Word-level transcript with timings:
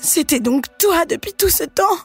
C'était 0.00 0.40
donc 0.40 0.66
toi 0.78 1.04
depuis 1.04 1.32
tout 1.34 1.48
ce 1.48 1.64
temps 1.64 1.98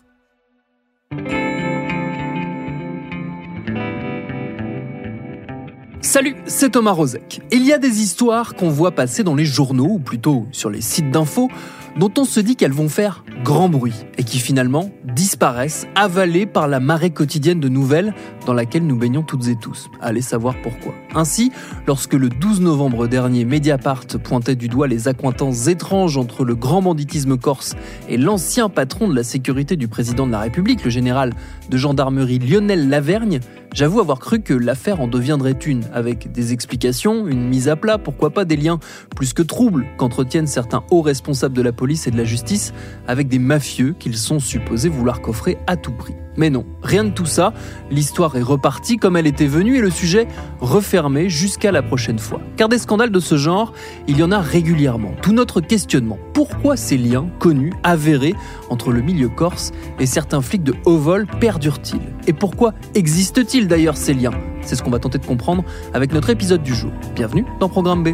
Salut, 6.18 6.36
c'est 6.48 6.72
Thomas 6.72 6.94
Rozek. 6.94 7.42
Il 7.52 7.64
y 7.64 7.72
a 7.72 7.78
des 7.78 8.02
histoires 8.02 8.56
qu'on 8.56 8.72
voit 8.72 8.90
passer 8.90 9.23
dans 9.23 9.36
les 9.36 9.46
journaux, 9.46 9.86
ou 9.86 10.00
plutôt 10.00 10.48
sur 10.52 10.72
les 10.72 10.82
sites 10.82 11.12
d'infos, 11.12 11.48
dont 11.96 12.12
on 12.18 12.26
se 12.26 12.40
dit 12.40 12.56
qu'elles 12.56 12.74
vont 12.74 12.90
faire 12.90 13.24
grand 13.44 13.70
bruit 13.70 13.94
et 14.18 14.24
qui 14.24 14.40
finalement 14.40 14.90
disparaissent, 15.04 15.86
avalées 15.94 16.48
par 16.48 16.68
la 16.68 16.80
marée 16.80 17.12
quotidienne 17.12 17.59
de 17.59 17.70
nouvelles 17.70 18.16
dans 18.48 18.54
laquelle 18.56 18.88
nous 18.88 18.98
baignons 18.98 19.22
toutes 19.22 19.48
et 19.48 19.56
tous. 19.56 19.90
Allez 20.02 20.22
savoir 20.22 20.56
pourquoi. 20.64 20.96
Ainsi, 21.14 21.52
lorsque 21.86 22.14
le 22.14 22.30
12 22.30 22.62
novembre 22.62 23.06
dernier, 23.06 23.46
Mediapart 23.46 24.08
pointait 24.24 24.56
du 24.56 24.70
doigt 24.70 24.88
les 24.88 25.08
accointances 25.08 25.68
étranges 25.68 26.18
entre 26.18 26.46
le 26.46 26.56
grand 26.56 26.81
banditisme 26.81 27.38
corse 27.38 27.76
et 28.09 28.18
l'ancien 28.18 28.70
patron 28.70 29.08
de 29.08 29.16
la 29.16 29.24
sécurité 29.24 29.76
du 29.76 29.88
président 29.88 30.26
de 30.26 30.31
la 30.31 30.40
République, 30.40 30.84
le 30.84 30.90
général 30.90 31.34
de 31.70 31.78
gendarmerie 31.78 32.40
Lionel 32.40 32.90
Lavergne, 32.90 33.40
J'avoue 33.73 34.00
avoir 34.00 34.19
cru 34.19 34.41
que 34.41 34.53
l'affaire 34.53 35.01
en 35.01 35.07
deviendrait 35.07 35.51
une, 35.51 35.83
avec 35.94 36.31
des 36.31 36.53
explications, 36.53 37.28
une 37.28 37.47
mise 37.47 37.69
à 37.69 37.75
plat, 37.75 37.97
pourquoi 37.97 38.31
pas 38.31 38.44
des 38.44 38.57
liens 38.57 38.79
plus 39.16 39.33
que 39.33 39.44
troubles 39.44 39.85
qu'entretiennent 39.97 40.47
certains 40.47 40.83
hauts 40.89 41.01
responsables 41.01 41.55
de 41.55 41.61
la 41.61 41.72
police 41.72 42.07
et 42.07 42.11
de 42.11 42.17
la 42.17 42.23
justice 42.23 42.73
avec 43.07 43.28
des 43.28 43.39
mafieux 43.39 43.95
qu'ils 44.00 44.17
sont 44.17 44.39
supposés 44.39 44.89
vouloir 44.89 45.22
coffrer 45.22 45.57
à 45.67 45.75
tout 45.75 45.91
prix. 45.91 46.16
Mais 46.38 46.50
non, 46.50 46.66
rien 46.81 47.03
de 47.03 47.09
tout 47.09 47.25
ça, 47.25 47.53
l'histoire 47.91 48.35
est 48.38 48.44
repartie 48.44 48.97
comme 48.97 49.17
elle 49.17 49.28
était 49.28 49.47
venue 49.47 49.78
et 49.78 49.81
le 49.81 49.89
sujet 49.89 50.28
refermé 50.59 51.29
jusqu'à 51.29 51.72
la 51.72 51.81
prochaine 51.81 52.19
fois. 52.19 52.41
Car 52.55 52.69
des 52.69 52.78
scandales 52.78 53.11
de 53.11 53.19
ce 53.19 53.38
genre, 53.38 53.73
il 54.07 54.17
y 54.17 54.23
en 54.23 54.31
a 54.31 54.39
régulièrement. 54.39 55.13
Tout 55.22 55.34
notre 55.34 55.61
questionnement, 55.61 56.19
pourquoi 56.34 56.78
ces 56.78 56.97
liens 56.97 57.28
connus, 57.39 57.73
avérés 57.84 58.35
entre 58.69 58.91
le 58.91 59.01
milieu 59.01 59.29
corse 59.29 59.72
et 59.99 60.05
certains 60.05 60.41
flics 60.41 60.63
de 60.63 60.75
haut 60.85 60.97
vol 60.97 61.28
perdurent-ils? 61.39 62.16
Et 62.28 62.34
pourquoi 62.34 62.74
existent-ils 62.94 63.68
d'ailleurs 63.68 63.98
ces 63.98 64.14
liens? 64.14 64.34
C'est 64.62 64.76
ce 64.76 64.84
qu'on 64.84 64.92
va 64.92 65.00
tenter 65.00 65.18
de 65.18 65.26
comprendre 65.26 65.64
avec 65.94 66.12
notre 66.12 66.30
épisode 66.30 66.62
du 66.62 66.76
jour. 66.76 66.92
Bienvenue 67.16 67.46
dans 67.62 67.70
Programme 67.70 68.04
B. 68.04 68.10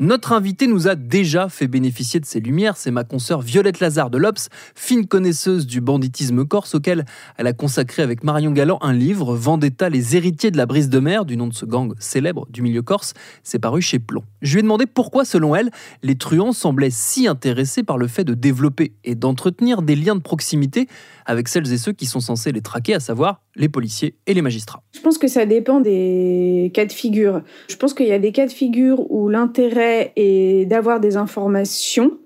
Notre 0.00 0.30
invité 0.30 0.68
nous 0.68 0.86
a 0.86 0.94
déjà 0.94 1.48
fait 1.48 1.66
bénéficier 1.66 2.20
de 2.20 2.24
ses 2.24 2.38
lumières, 2.38 2.76
c'est 2.76 2.92
ma 2.92 3.02
consoeur 3.02 3.40
Violette 3.40 3.80
Lazare 3.80 4.10
de 4.10 4.18
l'Obs, 4.18 4.48
fine 4.76 5.08
connaisseuse 5.08 5.66
du 5.66 5.80
banditisme 5.80 6.44
corse 6.44 6.76
auquel 6.76 7.04
elle 7.36 7.48
a 7.48 7.52
consacré 7.52 8.04
avec 8.04 8.22
Marion 8.22 8.52
Galland 8.52 8.78
un 8.80 8.92
livre, 8.92 9.34
Vendetta, 9.34 9.88
les 9.88 10.14
héritiers 10.14 10.52
de 10.52 10.56
la 10.56 10.66
brise 10.66 10.88
de 10.88 11.00
mer, 11.00 11.24
du 11.24 11.36
nom 11.36 11.48
de 11.48 11.52
ce 11.52 11.64
gang 11.64 11.94
célèbre 11.98 12.46
du 12.48 12.62
milieu 12.62 12.82
corse, 12.82 13.12
c'est 13.42 13.58
paru 13.58 13.82
chez 13.82 13.98
Plomb. 13.98 14.22
Je 14.40 14.52
lui 14.52 14.60
ai 14.60 14.62
demandé 14.62 14.86
pourquoi, 14.86 15.24
selon 15.24 15.56
elle, 15.56 15.72
les 16.04 16.14
truands 16.14 16.52
semblaient 16.52 16.90
si 16.90 17.26
intéressés 17.26 17.82
par 17.82 17.98
le 17.98 18.06
fait 18.06 18.22
de 18.22 18.34
développer 18.34 18.92
et 19.02 19.16
d'entretenir 19.16 19.82
des 19.82 19.96
liens 19.96 20.14
de 20.14 20.22
proximité 20.22 20.86
avec 21.26 21.48
celles 21.48 21.72
et 21.72 21.76
ceux 21.76 21.92
qui 21.92 22.06
sont 22.06 22.20
censés 22.20 22.52
les 22.52 22.62
traquer, 22.62 22.94
à 22.94 23.00
savoir 23.00 23.42
les 23.56 23.68
policiers 23.68 24.14
et 24.28 24.34
les 24.34 24.42
magistrats. 24.42 24.82
Je 24.94 25.00
pense 25.00 25.18
que 25.18 25.26
ça 25.26 25.44
dépend 25.44 25.80
des 25.80 26.70
cas 26.72 26.86
de 26.86 26.92
figure. 26.92 27.42
Je 27.68 27.76
pense 27.76 27.92
qu'il 27.92 28.06
y 28.06 28.12
a 28.12 28.18
des 28.20 28.30
cas 28.30 28.46
de 28.46 28.52
figure 28.52 29.10
où 29.10 29.28
l'intérêt 29.28 29.87
est 30.16 30.66
d'avoir 30.66 31.00
des 31.00 31.16
informations 31.16 32.18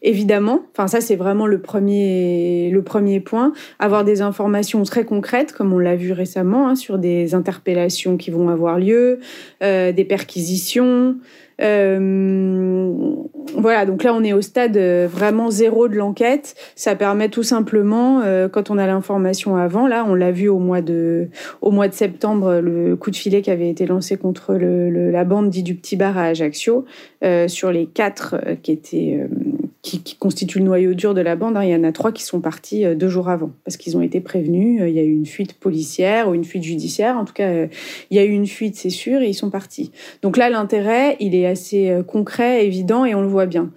Évidemment, 0.00 0.62
enfin 0.72 0.86
ça 0.86 1.00
c'est 1.00 1.16
vraiment 1.16 1.46
le 1.46 1.60
premier 1.60 2.70
le 2.70 2.82
premier 2.82 3.18
point, 3.18 3.52
avoir 3.80 4.04
des 4.04 4.22
informations 4.22 4.82
très 4.84 5.04
concrètes 5.04 5.52
comme 5.52 5.72
on 5.72 5.78
l'a 5.78 5.96
vu 5.96 6.12
récemment 6.12 6.68
hein, 6.68 6.76
sur 6.76 6.98
des 6.98 7.34
interpellations 7.34 8.16
qui 8.16 8.30
vont 8.30 8.48
avoir 8.48 8.78
lieu, 8.78 9.18
euh, 9.64 9.90
des 9.90 10.04
perquisitions, 10.04 11.16
euh, 11.62 13.14
voilà, 13.54 13.86
donc 13.86 14.02
là 14.02 14.12
on 14.12 14.22
est 14.22 14.32
au 14.32 14.42
stade 14.42 14.76
euh, 14.76 15.08
vraiment 15.10 15.50
zéro 15.50 15.88
de 15.88 15.94
l'enquête. 15.94 16.54
Ça 16.74 16.94
permet 16.94 17.28
tout 17.28 17.42
simplement, 17.42 18.20
euh, 18.22 18.48
quand 18.48 18.70
on 18.70 18.78
a 18.78 18.86
l'information 18.86 19.56
avant, 19.56 19.86
là 19.86 20.04
on 20.06 20.14
l'a 20.14 20.32
vu 20.32 20.48
au 20.48 20.58
mois 20.58 20.82
de 20.82 21.28
au 21.62 21.70
mois 21.70 21.88
de 21.88 21.94
septembre, 21.94 22.60
le 22.60 22.96
coup 22.96 23.10
de 23.10 23.16
filet 23.16 23.42
qui 23.42 23.50
avait 23.50 23.70
été 23.70 23.86
lancé 23.86 24.16
contre 24.16 24.54
le, 24.54 25.10
la 25.10 25.24
bande 25.24 25.48
dit 25.50 25.62
du 25.62 25.74
petit 25.74 25.96
bar 25.96 26.18
à 26.18 26.24
Ajaccio, 26.24 26.84
sur 27.46 27.72
les 27.72 27.86
quatre 27.86 28.36
qui 28.62 28.72
étaient 28.72 29.26
qui, 29.86 30.02
qui, 30.02 30.16
constituent 30.16 30.58
le 30.58 30.64
noyau 30.64 30.94
dur 30.94 31.14
de 31.14 31.20
la 31.20 31.36
bande. 31.36 31.56
Hein. 31.56 31.64
Il 31.64 31.70
y 31.70 31.76
en 31.76 31.84
a 31.84 31.92
trois 31.92 32.12
qui 32.12 32.24
sont 32.24 32.40
partis 32.40 32.84
deux 32.96 33.08
jours 33.08 33.28
avant 33.28 33.52
parce 33.64 33.76
qu'ils 33.76 33.96
ont 33.96 34.02
été 34.02 34.20
prévenus. 34.20 34.82
Il 34.86 34.94
y 34.94 34.98
a 34.98 35.02
eu 35.02 35.12
une 35.12 35.26
fuite 35.26 35.54
policière 35.54 36.28
ou 36.28 36.34
une 36.34 36.44
fuite 36.44 36.64
judiciaire. 36.64 37.16
En 37.16 37.24
tout 37.24 37.32
cas, 37.32 37.66
il 38.10 38.16
y 38.16 38.18
a 38.18 38.24
eu 38.24 38.30
une 38.30 38.46
fuite, 38.46 38.76
c'est 38.76 38.90
sûr, 38.90 39.20
et 39.22 39.28
ils 39.28 39.34
sont 39.34 39.50
partis. 39.50 39.90
Donc 40.22 40.36
là, 40.36 40.50
l'intérêt, 40.50 41.16
il 41.20 41.34
est 41.34 41.46
assez 41.46 41.90
euh, 41.90 42.02
concret, 42.02 42.66
évident, 42.66 43.04
et 43.04 43.14
on 43.14 43.22
le 43.22 43.28
voit 43.28 43.46
bien. 43.46 43.70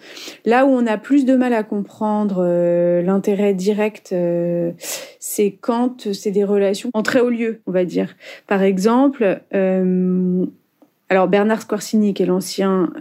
Là 0.45 0.65
où 0.65 0.69
on 0.69 0.85
a 0.87 0.97
plus 0.97 1.25
de 1.25 1.35
mal 1.35 1.53
à 1.53 1.63
comprendre 1.63 2.37
euh, 2.39 3.01
l'intérêt 3.01 3.53
direct, 3.53 4.11
euh, 4.11 4.71
c'est 5.19 5.51
quand 5.51 6.11
c'est 6.13 6.31
des 6.31 6.43
relations 6.43 6.89
en 6.93 7.03
très 7.03 7.19
haut 7.19 7.29
lieu, 7.29 7.61
on 7.67 7.71
va 7.71 7.85
dire. 7.85 8.15
Par 8.47 8.63
exemple, 8.63 9.41
alors 11.09 11.27
Bernard 11.27 11.61
Scorsini, 11.61 12.13
qui 12.13 12.23
est 12.23 12.25
l'ancien 12.25 12.91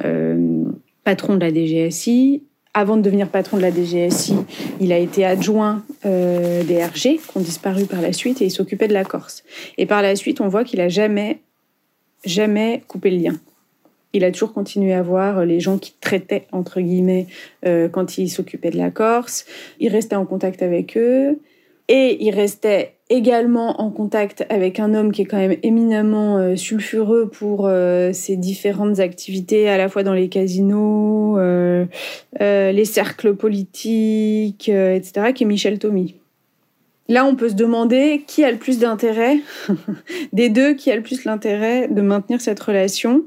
patron 1.04 1.36
de 1.36 1.40
la 1.40 1.52
DGSI, 1.52 2.42
avant 2.78 2.96
de 2.96 3.02
devenir 3.02 3.28
patron 3.28 3.56
de 3.56 3.62
la 3.62 3.70
DGSI, 3.70 4.34
il 4.80 4.92
a 4.92 4.98
été 4.98 5.24
adjoint 5.24 5.84
des 6.04 6.84
RG 6.84 7.18
qui 7.18 7.36
ont 7.36 7.40
disparu 7.40 7.86
par 7.86 8.00
la 8.00 8.12
suite 8.12 8.40
et 8.40 8.46
il 8.46 8.50
s'occupait 8.50 8.88
de 8.88 8.94
la 8.94 9.04
Corse. 9.04 9.44
Et 9.76 9.86
par 9.86 10.02
la 10.02 10.16
suite, 10.16 10.40
on 10.40 10.48
voit 10.48 10.64
qu'il 10.64 10.80
a 10.80 10.88
jamais, 10.88 11.40
jamais 12.24 12.82
coupé 12.86 13.10
le 13.10 13.18
lien 13.18 13.34
il 14.12 14.24
a 14.24 14.30
toujours 14.30 14.52
continué 14.52 14.94
à 14.94 15.02
voir 15.02 15.44
les 15.44 15.60
gens 15.60 15.78
qui 15.78 15.94
traitaient, 16.00 16.46
entre 16.52 16.80
guillemets, 16.80 17.26
euh, 17.66 17.88
quand 17.88 18.18
il 18.18 18.28
s'occupait 18.28 18.70
de 18.70 18.78
la 18.78 18.90
Corse. 18.90 19.44
Il 19.80 19.90
restait 19.90 20.16
en 20.16 20.24
contact 20.24 20.62
avec 20.62 20.96
eux. 20.96 21.38
Et 21.88 22.22
il 22.24 22.34
restait 22.34 22.94
également 23.10 23.80
en 23.80 23.90
contact 23.90 24.44
avec 24.50 24.80
un 24.80 24.94
homme 24.94 25.12
qui 25.12 25.22
est 25.22 25.24
quand 25.24 25.38
même 25.38 25.56
éminemment 25.62 26.38
euh, 26.38 26.56
sulfureux 26.56 27.28
pour 27.28 27.66
euh, 27.66 28.12
ses 28.12 28.36
différentes 28.36 29.00
activités, 29.00 29.68
à 29.68 29.78
la 29.78 29.88
fois 29.88 30.02
dans 30.02 30.14
les 30.14 30.28
casinos, 30.28 31.38
les 31.38 32.84
cercles 32.84 33.34
politiques, 33.34 34.68
etc., 34.68 35.32
qui 35.34 35.44
est 35.44 35.46
Michel 35.46 35.78
Tommy. 35.78 36.16
Là, 37.10 37.24
on 37.24 37.36
peut 37.36 37.48
se 37.48 37.54
demander 37.54 38.22
qui 38.26 38.44
a 38.44 38.52
le 38.52 38.58
plus 38.58 38.78
d'intérêt, 38.78 39.38
des 40.34 40.50
deux, 40.50 40.74
qui 40.74 40.90
a 40.90 40.96
le 40.96 41.02
plus 41.02 41.24
l'intérêt 41.24 41.88
de 41.88 42.02
maintenir 42.02 42.40
cette 42.42 42.60
relation. 42.60 43.24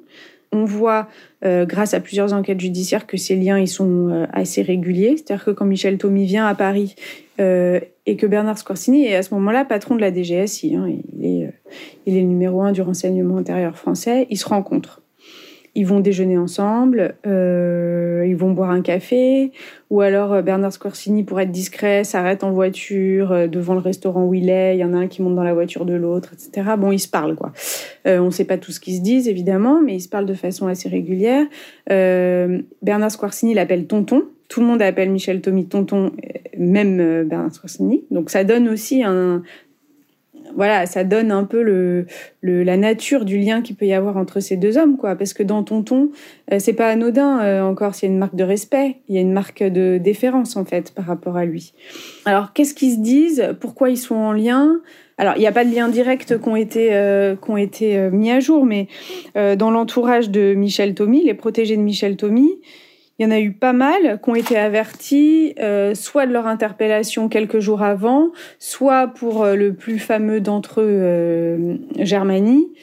On 0.51 0.65
voit, 0.65 1.07
euh, 1.43 1.65
grâce 1.65 1.95
à 1.95 1.99
plusieurs 1.99 2.33
enquêtes 2.33 2.59
judiciaires, 2.59 3.07
que 3.07 3.17
ces 3.17 3.35
liens 3.35 3.57
ils 3.57 3.67
sont 3.67 4.09
euh, 4.09 4.25
assez 4.33 4.61
réguliers. 4.61 5.15
C'est-à-dire 5.17 5.45
que 5.45 5.51
quand 5.51 5.65
Michel 5.65 5.97
Tommy 5.97 6.25
vient 6.25 6.45
à 6.45 6.53
Paris 6.53 6.95
euh, 7.41 7.79
et 8.05 8.17
que 8.17 8.25
Bernard 8.25 8.57
Scorsini 8.57 9.05
est 9.05 9.15
à 9.15 9.23
ce 9.23 9.33
moment-là 9.33 9.65
patron 9.65 9.95
de 9.95 10.01
la 10.01 10.13
DGSI, 10.13 10.75
hein, 10.75 10.87
il, 10.87 11.25
est, 11.25 11.53
il 12.05 12.15
est 12.15 12.21
le 12.21 12.27
numéro 12.27 12.61
un 12.61 12.71
du 12.71 12.81
renseignement 12.81 13.37
intérieur 13.37 13.75
français, 13.77 14.27
ils 14.29 14.37
se 14.37 14.47
rencontrent 14.47 15.00
ils 15.73 15.85
vont 15.85 16.01
déjeuner 16.01 16.37
ensemble, 16.37 17.15
euh, 17.25 18.25
ils 18.27 18.35
vont 18.35 18.51
boire 18.51 18.71
un 18.71 18.81
café, 18.81 19.51
ou 19.89 20.01
alors 20.01 20.33
euh, 20.33 20.41
Bernard 20.41 20.73
Scorsini, 20.73 21.23
pour 21.23 21.39
être 21.39 21.51
discret, 21.51 22.03
s'arrête 22.03 22.43
en 22.43 22.51
voiture 22.51 23.31
euh, 23.31 23.47
devant 23.47 23.73
le 23.73 23.79
restaurant 23.79 24.25
où 24.25 24.33
il 24.33 24.49
est, 24.49 24.75
il 24.75 24.79
y 24.79 24.83
en 24.83 24.93
a 24.93 24.97
un 24.97 25.07
qui 25.07 25.21
monte 25.21 25.35
dans 25.35 25.43
la 25.43 25.53
voiture 25.53 25.85
de 25.85 25.93
l'autre, 25.93 26.33
etc. 26.33 26.71
Bon, 26.77 26.91
ils 26.91 26.99
se 26.99 27.07
parlent, 27.07 27.35
quoi. 27.35 27.53
On 28.05 28.25
ne 28.25 28.31
sait 28.31 28.45
pas 28.45 28.57
tout 28.57 28.71
ce 28.71 28.79
qu'ils 28.79 28.95
se 28.95 29.01
disent, 29.01 29.27
évidemment, 29.27 29.81
mais 29.81 29.95
ils 29.95 30.01
se 30.01 30.09
parlent 30.09 30.25
de 30.25 30.33
façon 30.33 30.67
assez 30.67 30.89
régulière. 30.89 31.45
Bernard 31.87 33.11
Scorsini 33.11 33.53
l'appelle 33.53 33.85
tonton, 33.85 34.23
tout 34.47 34.59
le 34.59 34.65
monde 34.65 34.81
appelle 34.81 35.09
Michel 35.11 35.41
Tommy 35.41 35.65
tonton, 35.65 36.11
même 36.57 37.23
Bernard 37.23 37.53
Scorsini. 37.53 38.03
Donc 38.11 38.29
ça 38.29 38.43
donne 38.43 38.67
aussi 38.67 39.03
un, 39.03 39.43
voilà, 40.55 40.85
ça 40.85 41.03
donne 41.03 41.31
un 41.31 41.43
peu 41.43 41.61
le, 41.61 42.05
la 42.41 42.77
nature 42.77 43.25
du 43.25 43.37
lien 43.37 43.61
qu'il 43.61 43.75
peut 43.75 43.85
y 43.85 43.93
avoir 43.93 44.17
entre 44.17 44.39
ces 44.39 44.57
deux 44.57 44.77
hommes, 44.77 44.97
quoi. 44.97 45.15
Parce 45.15 45.33
que 45.33 45.43
dans 45.43 45.63
Tonton, 45.63 46.11
euh, 46.51 46.57
c'est 46.59 46.73
pas 46.73 46.87
anodin 46.87 47.41
euh, 47.41 47.61
encore, 47.61 47.95
c'est 47.95 48.07
une 48.07 48.17
marque 48.17 48.35
de 48.35 48.43
respect, 48.43 48.97
il 49.07 49.15
y 49.15 49.17
a 49.17 49.21
une 49.21 49.33
marque 49.33 49.63
de 49.63 49.97
déférence 49.97 50.55
en 50.55 50.65
fait 50.65 50.91
par 50.91 51.05
rapport 51.05 51.37
à 51.37 51.45
lui. 51.45 51.73
Alors 52.25 52.53
qu'est-ce 52.53 52.73
qu'ils 52.73 52.93
se 52.93 52.99
disent? 52.99 53.55
Pourquoi 53.59 53.89
ils 53.89 53.97
sont 53.97 54.15
en 54.15 54.33
lien? 54.33 54.81
Alors, 55.17 55.35
il 55.35 55.39
n'y 55.39 55.47
a 55.47 55.51
pas 55.51 55.65
de 55.65 55.73
lien 55.73 55.87
direct 55.87 56.41
qui 56.41 56.49
ont 56.49 56.55
été, 56.55 56.93
euh, 56.93 57.35
été 57.57 58.09
mis 58.11 58.31
à 58.31 58.39
jour, 58.39 58.65
mais 58.65 58.87
dans 59.35 59.69
l'entourage 59.69 60.31
de 60.31 60.55
Michel 60.55 60.95
Tommy, 60.95 61.23
les 61.23 61.35
protégés 61.35 61.77
de 61.77 61.81
Michel 61.83 62.17
Tommy, 62.17 62.49
il 63.21 63.25
y 63.25 63.27
en 63.27 63.31
a 63.31 63.39
eu 63.39 63.51
pas 63.51 63.71
mal 63.71 64.19
qui 64.19 64.29
ont 64.31 64.33
été 64.33 64.57
avertis, 64.57 65.53
euh, 65.59 65.93
soit 65.93 66.25
de 66.25 66.33
leur 66.33 66.47
interpellation 66.47 67.29
quelques 67.29 67.59
jours 67.59 67.83
avant, 67.83 68.31
soit 68.57 69.09
pour 69.09 69.43
euh, 69.43 69.55
le 69.55 69.75
plus 69.75 69.99
fameux 69.99 70.41
d'entre 70.41 70.81
eux, 70.81 70.87
euh, 70.89 71.75
Germanie. 71.99 72.73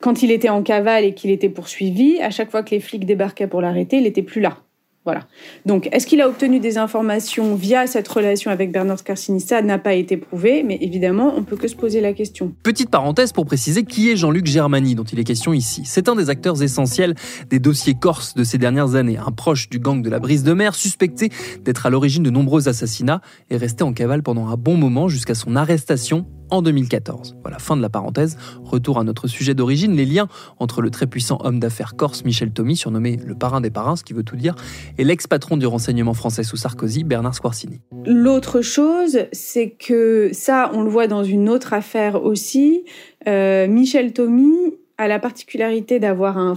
Quand 0.00 0.24
il 0.24 0.32
était 0.32 0.48
en 0.48 0.64
cavale 0.64 1.04
et 1.04 1.14
qu'il 1.14 1.30
était 1.30 1.48
poursuivi, 1.48 2.20
à 2.20 2.30
chaque 2.30 2.50
fois 2.50 2.64
que 2.64 2.72
les 2.72 2.80
flics 2.80 3.06
débarquaient 3.06 3.46
pour 3.46 3.60
l'arrêter, 3.60 3.98
il 3.98 4.02
n'était 4.02 4.22
plus 4.22 4.40
là. 4.40 4.63
Voilà. 5.04 5.26
Donc, 5.66 5.88
est-ce 5.92 6.06
qu'il 6.06 6.22
a 6.22 6.28
obtenu 6.28 6.60
des 6.60 6.78
informations 6.78 7.54
via 7.54 7.86
cette 7.86 8.08
relation 8.08 8.50
avec 8.50 8.72
Bernard 8.72 8.98
Scarsini 8.98 9.38
Ça 9.38 9.60
n'a 9.60 9.78
pas 9.78 9.92
été 9.92 10.16
prouvé, 10.16 10.62
mais 10.62 10.78
évidemment, 10.80 11.34
on 11.36 11.42
peut 11.42 11.56
que 11.56 11.68
se 11.68 11.76
poser 11.76 12.00
la 12.00 12.14
question. 12.14 12.54
Petite 12.62 12.88
parenthèse 12.88 13.32
pour 13.32 13.44
préciser 13.44 13.84
qui 13.84 14.10
est 14.10 14.16
Jean-Luc 14.16 14.46
Germani, 14.46 14.94
dont 14.94 15.04
il 15.04 15.18
est 15.18 15.24
question 15.24 15.52
ici. 15.52 15.82
C'est 15.84 16.08
un 16.08 16.16
des 16.16 16.30
acteurs 16.30 16.62
essentiels 16.62 17.14
des 17.50 17.58
dossiers 17.58 17.94
corses 17.94 18.34
de 18.34 18.44
ces 18.44 18.56
dernières 18.56 18.94
années, 18.94 19.18
un 19.18 19.30
proche 19.30 19.68
du 19.68 19.78
gang 19.78 20.00
de 20.00 20.08
la 20.08 20.20
brise 20.20 20.42
de 20.42 20.54
mer, 20.54 20.74
suspecté 20.74 21.30
d'être 21.62 21.84
à 21.84 21.90
l'origine 21.90 22.22
de 22.22 22.30
nombreux 22.30 22.68
assassinats 22.68 23.20
et 23.50 23.58
resté 23.58 23.84
en 23.84 23.92
cavale 23.92 24.22
pendant 24.22 24.48
un 24.48 24.56
bon 24.56 24.76
moment 24.78 25.08
jusqu'à 25.08 25.34
son 25.34 25.54
arrestation 25.54 26.26
en 26.50 26.62
2014. 26.62 27.36
Voilà, 27.42 27.58
fin 27.58 27.76
de 27.76 27.82
la 27.82 27.88
parenthèse. 27.88 28.36
Retour 28.62 28.98
à 28.98 29.04
notre 29.04 29.26
sujet 29.26 29.54
d'origine, 29.54 29.96
les 29.96 30.04
liens 30.04 30.28
entre 30.58 30.82
le 30.82 30.90
très 30.90 31.06
puissant 31.06 31.38
homme 31.42 31.60
d'affaires 31.60 31.96
corse 31.96 32.24
Michel 32.24 32.52
Tommy, 32.52 32.76
surnommé 32.76 33.16
le 33.16 33.34
parrain 33.34 33.60
des 33.60 33.70
parrains, 33.70 33.96
ce 33.96 34.04
qui 34.04 34.12
veut 34.12 34.22
tout 34.22 34.36
dire, 34.36 34.54
et 34.98 35.04
l'ex-patron 35.04 35.56
du 35.56 35.66
renseignement 35.66 36.14
français 36.14 36.42
sous 36.42 36.56
Sarkozy, 36.56 37.04
Bernard 37.04 37.34
Squarcini. 37.34 37.80
L'autre 38.06 38.62
chose, 38.62 39.20
c'est 39.32 39.70
que 39.70 40.30
ça, 40.32 40.70
on 40.74 40.82
le 40.82 40.90
voit 40.90 41.06
dans 41.06 41.24
une 41.24 41.48
autre 41.48 41.72
affaire 41.72 42.22
aussi. 42.22 42.84
Euh, 43.26 43.66
Michel 43.68 44.12
Tommy 44.12 44.54
a 44.98 45.08
la 45.08 45.18
particularité 45.18 45.98
d'avoir 45.98 46.38
un 46.38 46.56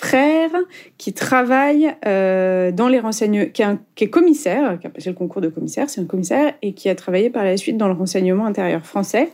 frère 0.00 0.52
qui 0.96 1.12
travaille 1.12 1.92
euh, 2.06 2.70
dans 2.70 2.86
les 2.86 3.00
renseignements, 3.00 3.46
qui, 3.52 3.64
qui, 3.96 4.04
est 4.04 4.10
commissaire, 4.10 4.78
qui 4.78 4.86
a 4.86 4.90
passé 4.90 5.10
le 5.10 5.16
concours 5.16 5.42
de 5.42 5.48
commissaire, 5.48 5.90
c'est 5.90 6.00
un 6.00 6.04
commissaire, 6.04 6.54
et 6.62 6.72
qui 6.72 6.88
a 6.88 6.94
travaillé 6.94 7.30
par 7.30 7.42
la 7.42 7.56
suite 7.56 7.76
dans 7.76 7.88
le 7.88 7.94
renseignement 7.94 8.46
intérieur 8.46 8.86
français 8.86 9.30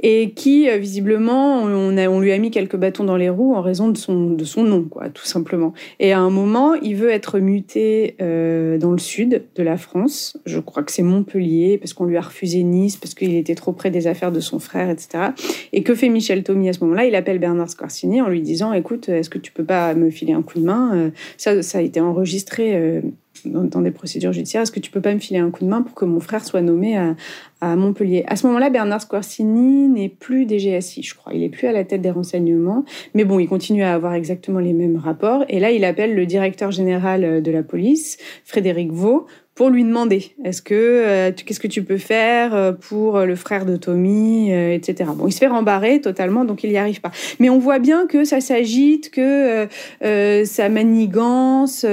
et 0.00 0.30
qui 0.30 0.68
euh, 0.68 0.78
visiblement 0.78 1.62
on, 1.62 1.96
a, 1.96 2.08
on 2.08 2.20
lui 2.20 2.32
a 2.32 2.38
mis 2.38 2.50
quelques 2.50 2.76
bâtons 2.76 3.04
dans 3.04 3.16
les 3.16 3.28
roues 3.28 3.54
en 3.54 3.62
raison 3.62 3.88
de 3.88 3.96
son, 3.96 4.30
de 4.30 4.44
son 4.44 4.62
nom, 4.62 4.84
quoi, 4.84 5.08
tout 5.08 5.24
simplement. 5.24 5.74
Et 5.98 6.12
à 6.12 6.20
un 6.20 6.30
moment, 6.30 6.74
il 6.74 6.96
veut 6.96 7.10
être 7.10 7.38
muté 7.38 8.16
euh, 8.20 8.78
dans 8.78 8.92
le 8.92 8.98
sud 8.98 9.42
de 9.54 9.62
la 9.62 9.76
France. 9.76 10.36
Je 10.46 10.58
crois 10.60 10.82
que 10.82 10.92
c'est 10.92 11.02
Montpellier 11.02 11.78
parce 11.78 11.92
qu'on 11.92 12.04
lui 12.04 12.16
a 12.16 12.20
refusé 12.20 12.62
Nice 12.62 12.96
parce 12.96 13.14
qu'il 13.14 13.34
était 13.34 13.54
trop 13.54 13.72
près 13.72 13.90
des 13.90 14.06
affaires 14.06 14.32
de 14.32 14.40
son 14.40 14.58
frère, 14.58 14.90
etc. 14.90 15.30
Et 15.72 15.82
que 15.82 15.94
fait 15.94 16.08
Michel 16.08 16.44
Tommy 16.44 16.68
à 16.68 16.72
ce 16.72 16.80
moment-là? 16.84 17.06
Il 17.06 17.14
appelle 17.14 17.38
Bernard 17.38 17.70
Scorsini 17.70 18.20
en 18.20 18.28
lui 18.28 18.42
disant 18.42 18.72
"Écoute, 18.72 19.08
est-ce 19.08 19.30
que 19.30 19.38
tu 19.38 19.52
peux 19.52 19.64
pas 19.64 19.94
me 19.94 20.10
filer 20.10 20.32
un 20.32 20.42
coup 20.42 20.58
de 20.58 20.64
main? 20.64 20.94
Euh, 20.94 21.10
Ça, 21.36 21.62
ça 21.62 21.78
a 21.78 21.80
été 21.80 22.00
enregistré." 22.00 22.76
Euh, 22.76 23.00
dans, 23.44 23.80
des 23.80 23.90
procédures 23.90 24.32
judiciaires, 24.32 24.62
est-ce 24.62 24.72
que 24.72 24.80
tu 24.80 24.90
peux 24.90 25.00
pas 25.00 25.14
me 25.14 25.18
filer 25.18 25.40
un 25.40 25.50
coup 25.50 25.64
de 25.64 25.68
main 25.68 25.82
pour 25.82 25.94
que 25.94 26.04
mon 26.04 26.20
frère 26.20 26.44
soit 26.44 26.62
nommé 26.62 26.96
à, 26.96 27.76
Montpellier? 27.76 28.24
À 28.28 28.36
ce 28.36 28.46
moment-là, 28.46 28.70
Bernard 28.70 29.02
Squarcini 29.02 29.88
n'est 29.88 30.08
plus 30.08 30.46
DGSI, 30.48 31.02
je 31.02 31.14
crois. 31.14 31.32
Il 31.34 31.42
est 31.42 31.48
plus 31.48 31.66
à 31.66 31.72
la 31.72 31.84
tête 31.84 32.00
des 32.00 32.10
renseignements, 32.10 32.84
mais 33.14 33.24
bon, 33.24 33.38
il 33.38 33.48
continue 33.48 33.82
à 33.82 33.94
avoir 33.94 34.14
exactement 34.14 34.60
les 34.60 34.72
mêmes 34.72 34.96
rapports. 34.96 35.44
Et 35.48 35.60
là, 35.60 35.70
il 35.70 35.84
appelle 35.84 36.14
le 36.14 36.26
directeur 36.26 36.70
général 36.70 37.42
de 37.42 37.50
la 37.50 37.62
police, 37.62 38.18
Frédéric 38.44 38.92
Vaux, 38.92 39.26
pour 39.58 39.70
lui 39.70 39.82
demander 39.82 40.36
est-ce 40.44 40.62
que 40.62 40.74
euh, 40.74 41.32
qu'est-ce 41.32 41.58
que 41.58 41.66
tu 41.66 41.82
peux 41.82 41.98
faire 41.98 42.54
euh, 42.54 42.70
pour 42.70 43.18
le 43.18 43.34
frère 43.34 43.66
de 43.66 43.76
Tommy, 43.76 44.52
euh, 44.52 44.72
etc. 44.72 45.10
Bon, 45.12 45.26
il 45.26 45.32
se 45.32 45.38
fait 45.38 45.48
rembarrer 45.48 46.00
totalement, 46.00 46.44
donc 46.44 46.62
il 46.62 46.70
n'y 46.70 46.78
arrive 46.78 47.00
pas. 47.00 47.10
Mais 47.40 47.50
on 47.50 47.58
voit 47.58 47.80
bien 47.80 48.06
que 48.06 48.22
ça 48.22 48.40
s'agite, 48.40 49.10
que 49.10 49.66
ça 50.00 50.68
manigance 50.68 51.84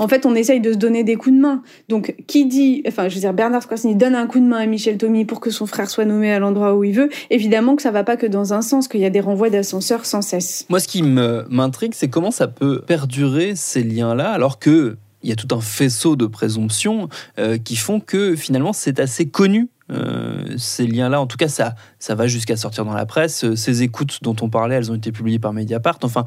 en 0.00 0.08
fait, 0.08 0.24
on 0.24 0.34
essaye 0.34 0.60
de 0.60 0.72
se 0.72 0.78
donner 0.78 1.04
des 1.04 1.16
coups 1.16 1.36
de 1.36 1.40
main. 1.40 1.62
Donc, 1.88 2.16
qui 2.26 2.46
dit, 2.46 2.82
enfin, 2.88 3.08
je 3.08 3.14
veux 3.14 3.20
dire, 3.20 3.34
Bernard 3.34 3.62
Scorsini 3.62 3.94
donne 3.94 4.14
un 4.14 4.26
coup 4.26 4.40
de 4.40 4.46
main 4.46 4.56
à 4.56 4.66
Michel 4.66 4.96
Tommy 4.96 5.26
pour 5.26 5.40
que 5.40 5.50
son 5.50 5.66
frère 5.66 5.90
soit 5.90 6.06
nommé 6.06 6.32
à 6.32 6.38
l'endroit 6.38 6.74
où 6.74 6.84
il 6.84 6.94
veut. 6.94 7.10
Évidemment 7.28 7.76
que 7.76 7.82
ça 7.82 7.90
va 7.90 8.02
pas 8.02 8.16
que 8.16 8.26
dans 8.26 8.54
un 8.54 8.62
sens, 8.62 8.88
qu'il 8.88 9.00
y 9.00 9.04
a 9.04 9.10
des 9.10 9.20
renvois 9.20 9.50
d'ascenseurs 9.50 10.06
sans 10.06 10.22
cesse. 10.22 10.64
Moi, 10.70 10.80
ce 10.80 10.88
qui 10.88 11.02
m'intrigue, 11.02 11.92
c'est 11.94 12.08
comment 12.08 12.30
ça 12.30 12.48
peut 12.48 12.80
perdurer 12.86 13.54
ces 13.54 13.82
liens-là, 13.82 14.30
alors 14.30 14.58
que 14.58 14.96
il 15.22 15.28
y 15.28 15.32
a 15.32 15.36
tout 15.36 15.54
un 15.54 15.60
faisceau 15.60 16.16
de 16.16 16.24
présomptions 16.24 17.10
euh, 17.38 17.58
qui 17.58 17.76
font 17.76 18.00
que 18.00 18.34
finalement 18.36 18.72
c'est 18.72 18.98
assez 19.00 19.28
connu 19.28 19.68
euh, 19.92 20.56
ces 20.56 20.86
liens-là. 20.86 21.20
En 21.20 21.26
tout 21.26 21.36
cas, 21.36 21.48
ça, 21.48 21.74
ça 21.98 22.14
va 22.14 22.26
jusqu'à 22.26 22.56
sortir 22.56 22.86
dans 22.86 22.94
la 22.94 23.04
presse. 23.04 23.54
Ces 23.54 23.82
écoutes 23.82 24.20
dont 24.22 24.36
on 24.40 24.48
parlait, 24.48 24.76
elles 24.76 24.90
ont 24.90 24.94
été 24.94 25.12
publiées 25.12 25.38
par 25.38 25.52
Mediapart. 25.52 25.98
Enfin, 26.04 26.24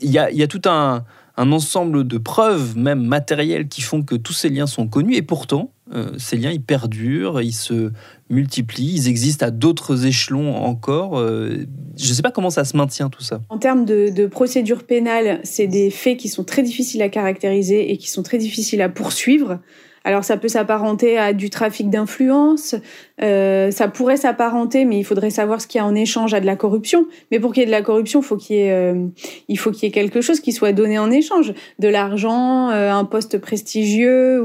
il 0.00 0.10
y 0.10 0.18
a, 0.18 0.46
tout 0.46 0.62
un, 0.66 1.04
un 1.36 1.52
ensemble 1.52 2.06
de 2.06 2.18
preuves, 2.18 2.76
même 2.76 3.04
matérielles, 3.04 3.68
qui 3.68 3.80
font 3.80 4.02
que 4.02 4.14
tous 4.14 4.32
ces 4.32 4.48
liens 4.48 4.66
sont 4.66 4.86
connus. 4.86 5.14
Et 5.14 5.22
pourtant, 5.22 5.72
euh, 5.92 6.12
ces 6.18 6.36
liens, 6.36 6.50
ils 6.50 6.62
perdurent, 6.62 7.40
ils 7.40 7.52
se 7.52 7.92
multiplient, 8.32 8.94
ils 8.94 9.08
existent 9.08 9.46
à 9.46 9.50
d'autres 9.50 10.06
échelons 10.06 10.56
encore. 10.56 11.18
Euh, 11.18 11.66
je 11.96 12.08
ne 12.08 12.14
sais 12.14 12.22
pas 12.22 12.30
comment 12.32 12.50
ça 12.50 12.64
se 12.64 12.76
maintient 12.76 13.08
tout 13.08 13.22
ça. 13.22 13.40
En 13.50 13.58
termes 13.58 13.84
de, 13.84 14.08
de 14.08 14.26
procédure 14.26 14.84
pénale, 14.84 15.40
c'est 15.44 15.66
des 15.66 15.90
faits 15.90 16.16
qui 16.16 16.28
sont 16.28 16.42
très 16.44 16.62
difficiles 16.62 17.02
à 17.02 17.08
caractériser 17.08 17.92
et 17.92 17.98
qui 17.98 18.10
sont 18.10 18.22
très 18.22 18.38
difficiles 18.38 18.82
à 18.82 18.88
poursuivre. 18.88 19.60
Alors 20.04 20.24
ça 20.24 20.36
peut 20.36 20.48
s'apparenter 20.48 21.16
à 21.16 21.32
du 21.32 21.50
trafic 21.50 21.88
d'influence, 21.88 22.74
euh, 23.22 23.70
ça 23.70 23.88
pourrait 23.88 24.16
s'apparenter, 24.16 24.84
mais 24.84 24.98
il 24.98 25.04
faudrait 25.04 25.30
savoir 25.30 25.60
ce 25.60 25.66
qu'il 25.66 25.78
y 25.78 25.82
a 25.82 25.86
en 25.86 25.94
échange 25.94 26.34
à 26.34 26.40
de 26.40 26.46
la 26.46 26.56
corruption. 26.56 27.06
Mais 27.30 27.38
pour 27.38 27.52
qu'il 27.52 27.60
y 27.60 27.64
ait 27.64 27.66
de 27.66 27.70
la 27.70 27.82
corruption, 27.82 28.20
euh, 28.50 29.06
il 29.48 29.58
faut 29.58 29.70
qu'il 29.70 29.84
y 29.84 29.86
ait 29.86 29.92
quelque 29.92 30.20
chose 30.20 30.40
qui 30.40 30.52
soit 30.52 30.72
donné 30.72 30.98
en 30.98 31.10
échange, 31.10 31.54
de 31.78 31.88
l'argent, 31.88 32.68
un 32.68 33.04
poste 33.04 33.38
prestigieux. 33.38 34.42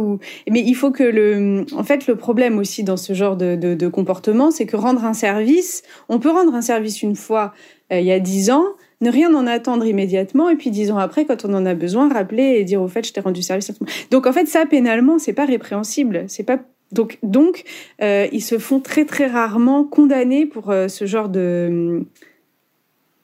Mais 0.50 0.62
il 0.62 0.75
faut 0.75 0.91
que 0.91 1.03
le, 1.03 1.65
en 1.75 1.84
fait, 1.84 2.08
le 2.08 2.15
problème 2.15 2.60
aussi 2.60 2.84
dans 2.84 2.98
ce 2.98 3.13
genre 3.13 3.36
de, 3.36 3.56
de 3.78 3.88
comportement, 3.88 4.52
c'est 4.52 4.66
que 4.66 4.76
rendre 4.76 5.06
un 5.06 5.14
service, 5.14 5.84
on 6.10 6.20
peut 6.20 6.32
rendre 6.32 6.54
un 6.54 6.62
service 6.62 7.02
une 7.02 7.16
fois 7.16 7.54
il 7.90 8.04
y 8.04 8.12
a 8.12 8.20
dix 8.20 8.52
ans, 8.52 8.66
ne 9.02 9.12
rien 9.12 9.34
en 9.34 9.46
attendre 9.48 9.86
immédiatement 9.86 10.50
et 10.50 10.56
puis 10.56 10.72
dix 10.72 10.92
ans 10.92 10.98
après, 10.98 11.26
quand 11.26 11.46
on 11.46 11.54
en 11.54 11.66
a 11.66 11.76
besoin, 11.76 12.12
rappeler 12.12 12.58
et 12.58 12.64
dire 12.64 12.82
au 12.82 12.88
fait, 12.88 13.06
je 13.06 13.14
t'ai 13.14 13.22
rendu 13.22 13.42
service. 13.42 13.72
Donc 14.12 14.26
en 14.26 14.34
fait, 14.34 14.48
ça 14.48 14.66
pénalement, 14.66 15.20
c'est 15.20 15.34
pas 15.34 15.46
répréhensible, 15.46 16.26
c'est 16.28 16.44
pas 16.44 16.60
donc 16.92 17.20
donc 17.22 17.64
euh, 18.02 18.28
ils 18.32 18.42
se 18.42 18.58
font 18.58 18.80
très 18.80 19.06
très 19.06 19.28
rarement 19.28 19.84
condamner 19.84 20.46
pour 20.46 20.70
euh, 20.70 20.88
ce 20.88 21.06
genre 21.06 21.30
de 21.30 22.06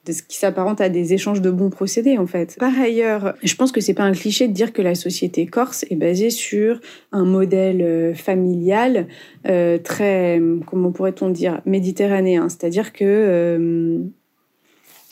de 0.06 0.12
ce 0.12 0.22
qui 0.22 0.38
s'apparente 0.38 0.82
à 0.82 0.90
des 0.90 1.14
échanges 1.14 1.42
de 1.42 1.50
bons 1.50 1.70
procédés 1.70 2.18
en 2.18 2.28
fait. 2.28 2.58
Par 2.60 2.78
ailleurs, 2.78 3.36
je 3.44 3.56
pense 3.56 3.72
que 3.72 3.82
c'est 3.82 3.94
pas 3.94 4.04
un 4.04 4.12
cliché 4.12 4.48
de 4.48 4.54
dire 4.54 4.74
que 4.74 4.82
la 4.82 4.96
société 4.96 5.46
corse 5.46 5.86
est 5.90 5.96
basée 5.96 6.30
sur 6.30 6.80
un 7.12 7.26
modèle 7.26 7.82
euh, 7.82 8.14
familial 8.14 9.08
euh, 9.48 9.78
très 9.78 10.42
comment 10.66 10.92
pourrait-on 10.92 11.30
dire 11.30 11.62
méditerranéen, 11.66 12.50
c'est-à-dire 12.50 12.92
que 12.92 14.04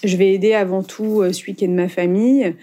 je 0.03 0.17
vais 0.17 0.33
aider 0.33 0.53
avant 0.53 0.83
tout 0.83 1.21
euh, 1.21 1.33
celui 1.33 1.55
qui 1.55 1.65
est 1.65 1.67
de 1.67 1.73
ma 1.73 1.87
famille. 1.87 2.55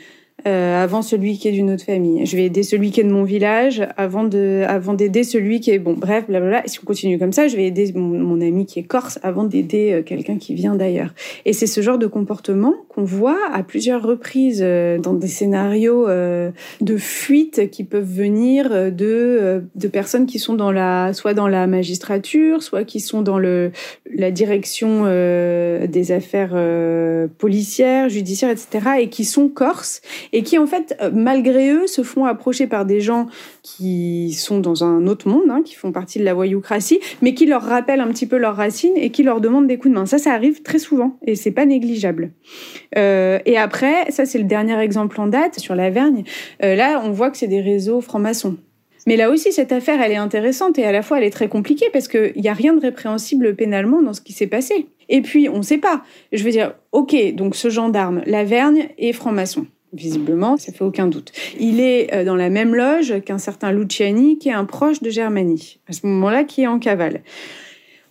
Euh, 0.46 0.80
avant 0.80 1.02
celui 1.02 1.36
qui 1.36 1.48
est 1.48 1.52
d'une 1.52 1.72
autre 1.72 1.84
famille. 1.84 2.24
Je 2.24 2.36
vais 2.36 2.44
aider 2.44 2.62
celui 2.62 2.92
qui 2.92 3.00
est 3.00 3.04
de 3.04 3.10
mon 3.10 3.24
village 3.24 3.84
avant 3.96 4.22
de, 4.22 4.62
avant 4.68 4.94
d'aider 4.94 5.24
celui 5.24 5.58
qui 5.58 5.72
est 5.72 5.80
bon. 5.80 5.94
Bref, 5.94 6.26
blablabla. 6.28 6.64
Et 6.64 6.68
si 6.68 6.78
on 6.80 6.86
continue 6.86 7.18
comme 7.18 7.32
ça, 7.32 7.48
je 7.48 7.56
vais 7.56 7.66
aider 7.66 7.92
mon, 7.92 8.40
ami 8.40 8.64
qui 8.64 8.78
est 8.78 8.84
corse 8.84 9.18
avant 9.24 9.42
d'aider 9.42 9.92
euh, 9.92 10.02
quelqu'un 10.02 10.38
qui 10.38 10.54
vient 10.54 10.76
d'ailleurs. 10.76 11.12
Et 11.44 11.52
c'est 11.52 11.66
ce 11.66 11.80
genre 11.80 11.98
de 11.98 12.06
comportement 12.06 12.72
qu'on 12.88 13.02
voit 13.02 13.38
à 13.52 13.64
plusieurs 13.64 14.00
reprises 14.00 14.60
euh, 14.62 14.98
dans 14.98 15.12
des 15.12 15.26
scénarios 15.26 16.06
de 16.06 16.96
fuite 16.96 17.68
qui 17.70 17.82
peuvent 17.82 18.04
venir 18.04 18.70
de 18.92 19.64
de 19.74 19.88
personnes 19.88 20.26
qui 20.26 20.38
sont 20.38 20.54
dans 20.54 20.70
la 20.70 21.12
soit 21.14 21.34
dans 21.34 21.48
la 21.48 21.66
magistrature, 21.66 22.62
soit 22.62 22.84
qui 22.84 23.00
sont 23.00 23.22
dans 23.22 23.38
le 23.38 23.72
la 24.14 24.30
direction 24.30 25.04
des 25.04 26.12
affaires 26.12 26.56
policières, 27.38 28.08
judiciaires, 28.08 28.50
etc. 28.50 29.00
et 29.00 29.08
qui 29.08 29.24
sont 29.24 29.48
corses 29.48 30.00
et 30.32 30.42
qui 30.42 30.58
en 30.58 30.66
fait, 30.66 30.96
euh, 31.00 31.10
malgré 31.12 31.72
eux, 31.72 31.86
se 31.86 32.02
font 32.02 32.24
approcher 32.24 32.66
par 32.66 32.84
des 32.84 33.00
gens 33.00 33.26
qui 33.62 34.32
sont 34.32 34.60
dans 34.60 34.84
un 34.84 35.06
autre 35.06 35.28
monde, 35.28 35.50
hein, 35.50 35.62
qui 35.64 35.74
font 35.74 35.92
partie 35.92 36.18
de 36.18 36.24
la 36.24 36.34
voyoucratie, 36.34 37.00
mais 37.22 37.34
qui 37.34 37.46
leur 37.46 37.62
rappellent 37.62 38.00
un 38.00 38.08
petit 38.08 38.26
peu 38.26 38.36
leurs 38.36 38.56
racines 38.56 38.96
et 38.96 39.10
qui 39.10 39.22
leur 39.22 39.40
demandent 39.40 39.66
des 39.66 39.78
coups 39.78 39.94
de 39.94 39.98
main. 39.98 40.06
Ça, 40.06 40.18
ça 40.18 40.32
arrive 40.32 40.62
très 40.62 40.78
souvent 40.78 41.18
et 41.26 41.34
c'est 41.34 41.50
pas 41.50 41.66
négligeable. 41.66 42.32
Euh, 42.96 43.38
et 43.46 43.56
après, 43.56 44.10
ça 44.10 44.26
c'est 44.26 44.38
le 44.38 44.44
dernier 44.44 44.78
exemple 44.78 45.20
en 45.20 45.26
date 45.26 45.58
sur 45.58 45.74
la 45.74 45.90
Vergne. 45.90 46.24
Euh, 46.62 46.74
là, 46.74 47.02
on 47.04 47.10
voit 47.10 47.30
que 47.30 47.36
c'est 47.36 47.48
des 47.48 47.60
réseaux 47.60 48.00
francs-maçons. 48.00 48.56
Mais 49.06 49.16
là 49.16 49.30
aussi, 49.30 49.52
cette 49.52 49.72
affaire, 49.72 50.02
elle 50.02 50.12
est 50.12 50.16
intéressante 50.16 50.78
et 50.78 50.84
à 50.84 50.92
la 50.92 51.00
fois, 51.00 51.16
elle 51.16 51.24
est 51.24 51.30
très 51.30 51.48
compliquée 51.48 51.86
parce 51.94 52.08
qu'il 52.08 52.34
n'y 52.36 52.48
a 52.48 52.52
rien 52.52 52.74
de 52.74 52.80
répréhensible 52.80 53.56
pénalement 53.56 54.02
dans 54.02 54.12
ce 54.12 54.20
qui 54.20 54.34
s'est 54.34 54.46
passé. 54.46 54.86
Et 55.08 55.22
puis, 55.22 55.48
on 55.48 55.58
ne 55.58 55.62
sait 55.62 55.78
pas. 55.78 56.02
Je 56.30 56.44
veux 56.44 56.50
dire, 56.50 56.74
ok, 56.92 57.16
donc 57.34 57.56
ce 57.56 57.70
gendarme, 57.70 58.20
la 58.26 58.44
Vergne 58.44 58.88
et 58.98 59.14
franc-maçon. 59.14 59.66
Visiblement, 59.92 60.56
ça 60.58 60.72
fait 60.72 60.84
aucun 60.84 61.06
doute. 61.06 61.32
Il 61.58 61.80
est 61.80 62.12
euh, 62.12 62.24
dans 62.24 62.36
la 62.36 62.50
même 62.50 62.74
loge 62.74 63.20
qu'un 63.24 63.38
certain 63.38 63.72
Luciani, 63.72 64.38
qui 64.38 64.50
est 64.50 64.52
un 64.52 64.66
proche 64.66 65.00
de 65.00 65.08
Germanie, 65.08 65.80
à 65.88 65.92
ce 65.92 66.06
moment-là, 66.06 66.44
qui 66.44 66.62
est 66.62 66.66
en 66.66 66.78
cavale. 66.78 67.22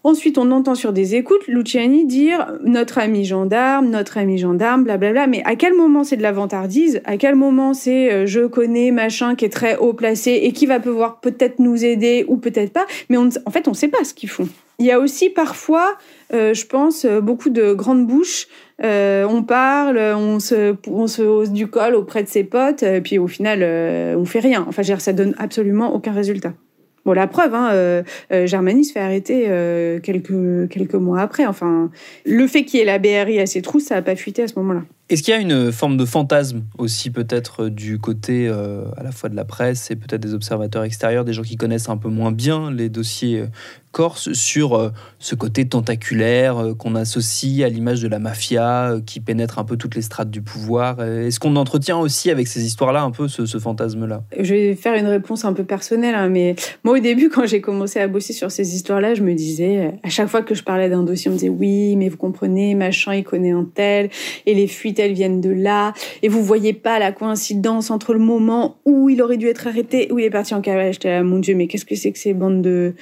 Ensuite, 0.03 0.38
on 0.38 0.51
entend 0.51 0.74
sur 0.74 0.93
des 0.93 1.15
écoutes 1.15 1.46
Luciani 1.48 2.05
dire 2.05 2.53
notre 2.63 2.98
ami 2.98 3.25
gendarme, 3.25 3.89
notre 3.89 4.17
ami 4.17 4.38
gendarme, 4.38 4.86
blablabla. 4.86 5.27
Mais 5.27 5.43
à 5.43 5.55
quel 5.55 5.74
moment 5.74 6.03
c'est 6.03 6.15
de 6.15 6.22
la 6.22 6.31
vantardise? 6.31 7.01
À 7.03 7.17
quel 7.17 7.36
moment 7.36 7.74
c'est 7.74 8.12
euh, 8.12 8.25
je 8.25 8.48
connais 8.48 8.91
machin 8.91 9.36
qui 9.36 9.46
est 9.46 9.50
très 9.50 9.75
haut 9.77 9.93
placé 9.93 10.31
et 10.43 10.53
qui 10.53 10.65
va 10.65 10.79
pouvoir 10.79 11.19
peut-être 11.19 11.60
nous 11.60 11.84
aider 11.84 12.25
ou 12.27 12.38
peut-être 12.38 12.72
pas 12.72 12.86
Mais 13.10 13.17
en 13.17 13.29
fait, 13.51 13.67
on 13.67 13.72
ne 13.72 13.75
sait 13.75 13.89
pas 13.89 14.03
ce 14.03 14.13
qu'ils 14.13 14.29
font. 14.29 14.48
Il 14.79 14.86
y 14.86 14.91
a 14.91 15.00
aussi 15.00 15.29
parfois, 15.29 15.98
euh, 16.34 16.53
je 16.53 16.65
pense, 16.65 17.05
beaucoup 17.05 17.50
de 17.50 17.74
grandes 17.74 18.05
bouches 18.05 18.48
euh, 18.84 19.25
on 19.27 19.41
parle, 19.43 19.98
on 19.98 20.39
se, 20.39 20.75
on 20.88 21.07
se 21.07 21.22
hausse 21.22 21.51
du 21.51 21.67
col 21.67 21.96
auprès 21.96 22.24
de 22.24 22.27
ses 22.27 22.43
potes, 22.43 22.84
et 22.84 23.01
puis 23.01 23.17
au 23.17 23.27
final, 23.27 23.60
euh, 23.63 24.15
on 24.17 24.25
fait 24.25 24.39
rien. 24.39 24.65
Enfin, 24.67 24.84
ça 25.01 25.13
donne 25.13 25.34
absolument 25.38 25.93
aucun 25.93 26.12
résultat. 26.12 26.53
Bon, 27.05 27.13
la 27.13 27.27
preuve, 27.27 27.55
hein, 27.55 27.69
euh, 27.72 28.03
se 28.84 28.91
fait 28.91 29.00
arrêter 29.00 29.43
quelques, 30.03 30.69
quelques 30.69 30.96
mois 30.96 31.22
après. 31.22 31.46
Enfin, 31.46 31.89
le 32.25 32.48
fait 32.48 32.65
qu'il 32.65 32.79
y 32.79 32.84
ait 32.84 32.86
la 32.86 33.00
BRI 33.00 33.39
à 33.39 33.46
ses 33.46 33.62
trous, 33.62 33.79
ça 33.79 33.96
n'a 33.96 34.01
pas 34.01 34.15
fuité 34.15 34.43
à 34.43 34.48
ce 34.48 34.55
moment-là. 34.60 34.81
Est-ce 35.10 35.24
qu'il 35.24 35.34
y 35.34 35.38
a 35.38 35.40
une 35.40 35.72
forme 35.72 35.96
de 35.96 36.06
fantasme 36.06 36.64
aussi 36.78 37.12
peut-être 37.12 37.70
du 37.70 37.98
côté 37.98 38.50
à 38.50 39.04
la 39.04 39.12
fois 39.12 39.30
de 39.30 39.36
la 39.36 39.46
presse 39.46 39.90
et 39.90 39.96
peut-être 39.96 40.22
des 40.22 40.34
observateurs 40.34 40.84
extérieurs, 40.84 41.24
des 41.24 41.34
gens 41.34 41.44
qui 41.44 41.56
connaissent 41.56 41.90
un 41.90 41.98
peu 41.98 42.10
moins 42.10 42.32
bien 42.32 42.72
les 42.72 42.90
dossiers 42.90 43.46
corse 43.98 44.32
sur 44.34 44.76
euh, 44.76 44.92
ce 45.18 45.34
côté 45.34 45.66
tentaculaire 45.66 46.58
euh, 46.58 46.74
qu'on 46.76 46.94
associe 46.94 47.66
à 47.66 47.70
l'image 47.70 48.00
de 48.00 48.08
la 48.08 48.20
mafia 48.20 48.92
euh, 48.92 49.02
qui 49.04 49.20
pénètre 49.20 49.58
un 49.58 49.64
peu 49.64 49.76
toutes 49.76 49.96
les 49.96 50.04
strates 50.04 50.30
du 50.30 50.44
pouvoir? 50.44 51.02
Est-ce 51.02 51.40
qu'on 51.40 51.56
entretient 51.56 51.98
aussi 51.98 52.30
avec 52.30 52.48
ces 52.48 52.64
histoires-là 52.64 53.02
un 53.02 53.10
peu 53.10 53.28
ce, 53.28 53.58
fantasme-là? 53.58 54.24
Je 54.40 54.54
vais 54.54 54.76
faire 54.76 54.94
une 54.94 55.08
réponse 55.08 55.46
un 55.46 55.54
peu 55.54 55.64
personnelle, 55.64 56.14
hein, 56.14 56.30
mais 56.30 56.56
moi 56.84 56.98
au 56.98 57.00
début, 57.00 57.30
quand 57.30 57.48
j'ai 57.48 57.60
commencé 57.60 58.00
à 58.00 58.08
bosser 58.08 58.34
sur 58.34 58.52
ces 58.52 58.76
histoires-là, 58.76 59.16
je 59.16 59.24
me 59.24 59.34
disais, 59.34 60.00
à 60.04 60.10
chaque 60.10 60.28
fois 60.28 60.44
que 60.44 60.54
je 60.54 60.62
parlais 60.62 60.90
d'un 60.90 61.02
dossier, 61.02 61.30
on 61.30 61.34
me 61.34 61.40
disait 61.40 61.50
oui, 61.50 61.96
mais 61.96 62.10
vous 62.10 62.18
comprenez, 62.18 62.76
machin, 62.76 63.16
il 63.16 63.24
connaît 63.24 63.52
un 63.52 63.68
tel, 63.74 64.12
et 64.46 64.54
les 64.54 64.68
fuites, 64.68 64.97
elles 65.01 65.13
viennent 65.13 65.42
de 65.42 65.50
là, 65.50 65.94
et 66.22 66.27
vous 66.27 66.44
voyez 66.44 66.74
pas 66.74 67.00
la 67.00 67.12
coïncidence 67.12 67.92
entre 67.92 68.13
le 68.13 68.20
moment 68.20 68.77
où 68.86 69.10
il 69.10 69.22
aurait 69.22 69.38
dû 69.38 69.48
être 69.48 69.68
arrêté, 69.68 70.12
où 70.12 70.20
il 70.20 70.25
est 70.25 70.30
parti 70.30 70.54
en 70.54 70.62
cavale. 70.62 70.94
J'étais 70.94 71.22
mon 71.24 71.39
Dieu, 71.39 71.56
mais 71.56 71.68
qu'est-ce 71.68 71.86
que 71.86 71.96
c'est 71.96 72.12
que 72.12 72.20
ces 72.20 72.34
bandes 72.34 72.62
de 72.62 72.94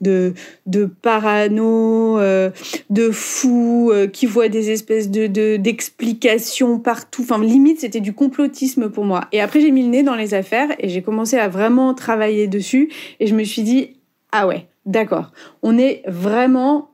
de, 0.00 0.34
de 0.66 0.86
parano, 0.86 2.18
euh, 2.18 2.50
de 2.88 3.10
fous 3.10 3.90
euh, 3.92 4.06
qui 4.06 4.26
voient 4.26 4.48
des 4.48 4.70
espèces 4.70 5.10
de 5.10 5.56
d'explications 5.56 6.78
partout. 6.78 7.22
Enfin, 7.22 7.42
limite, 7.42 7.80
c'était 7.80 8.00
du 8.00 8.12
complotisme 8.12 8.88
pour 8.90 9.04
moi. 9.04 9.28
Et 9.32 9.40
après, 9.40 9.60
j'ai 9.60 9.70
mis 9.70 9.82
le 9.82 9.88
nez 9.88 10.02
dans 10.02 10.14
les 10.14 10.34
affaires 10.34 10.68
et 10.78 10.88
j'ai 10.88 11.02
commencé 11.02 11.36
à 11.36 11.48
vraiment 11.48 11.94
travailler 11.94 12.46
dessus. 12.46 12.90
Et 13.20 13.26
je 13.26 13.34
me 13.34 13.44
suis 13.44 13.62
dit, 13.62 13.96
ah 14.32 14.46
ouais, 14.46 14.66
d'accord. 14.86 15.32
On 15.62 15.78
est 15.78 16.02
vraiment, 16.06 16.90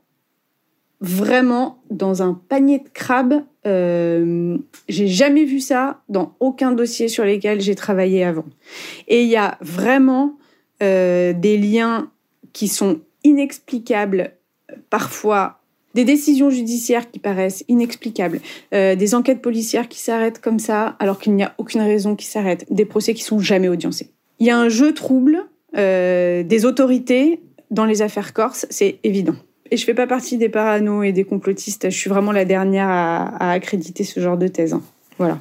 vraiment 1.00 1.78
dans 1.90 2.22
un 2.22 2.40
panier 2.48 2.78
de 2.78 2.88
crabes. 2.92 3.42
Euh, 3.66 4.56
j'ai 4.88 5.08
jamais 5.08 5.44
vu 5.44 5.60
ça 5.60 6.00
dans 6.08 6.34
aucun 6.40 6.72
dossier 6.72 7.08
sur 7.08 7.24
lesquels 7.24 7.60
j'ai 7.60 7.74
travaillé 7.74 8.24
avant. 8.24 8.46
Et 9.08 9.22
il 9.22 9.28
y 9.28 9.36
a 9.36 9.58
vraiment 9.60 10.36
des 10.78 11.58
liens 11.58 12.10
qui 12.52 12.68
sont 12.68 13.00
inexplicables, 13.24 14.32
parfois 14.90 15.60
des 15.96 16.04
décisions 16.04 16.50
judiciaires 16.50 17.10
qui 17.10 17.18
paraissent 17.18 17.64
inexplicables, 17.68 18.40
euh, 18.74 18.94
des 18.94 19.14
enquêtes 19.14 19.40
policières 19.40 19.88
qui 19.88 19.98
s'arrêtent 19.98 20.40
comme 20.40 20.58
ça 20.58 20.94
alors 20.98 21.18
qu'il 21.18 21.34
n'y 21.34 21.42
a 21.42 21.54
aucune 21.56 21.80
raison 21.80 22.14
qui 22.14 22.26
s'arrêtent, 22.26 22.66
des 22.70 22.84
procès 22.84 23.14
qui 23.14 23.22
sont 23.22 23.40
jamais 23.40 23.68
audiencés. 23.68 24.10
Il 24.38 24.46
y 24.46 24.50
a 24.50 24.58
un 24.58 24.68
jeu 24.68 24.92
trouble 24.92 25.46
euh, 25.74 26.42
des 26.42 26.66
autorités 26.66 27.40
dans 27.70 27.86
les 27.86 28.02
affaires 28.02 28.34
corses, 28.34 28.66
c'est 28.68 28.98
évident. 29.04 29.36
Et 29.70 29.76
je 29.76 29.84
fais 29.84 29.94
pas 29.94 30.06
partie 30.06 30.38
des 30.38 30.48
parano 30.48 31.02
et 31.02 31.12
des 31.12 31.24
complotistes. 31.24 31.90
Je 31.90 31.96
suis 31.96 32.10
vraiment 32.10 32.32
la 32.32 32.44
dernière 32.44 32.88
à, 32.88 33.50
accréditer 33.50 34.04
ce 34.04 34.20
genre 34.20 34.36
de 34.36 34.48
thèse. 34.48 34.74
Hein. 34.74 34.82
Voilà. 35.18 35.38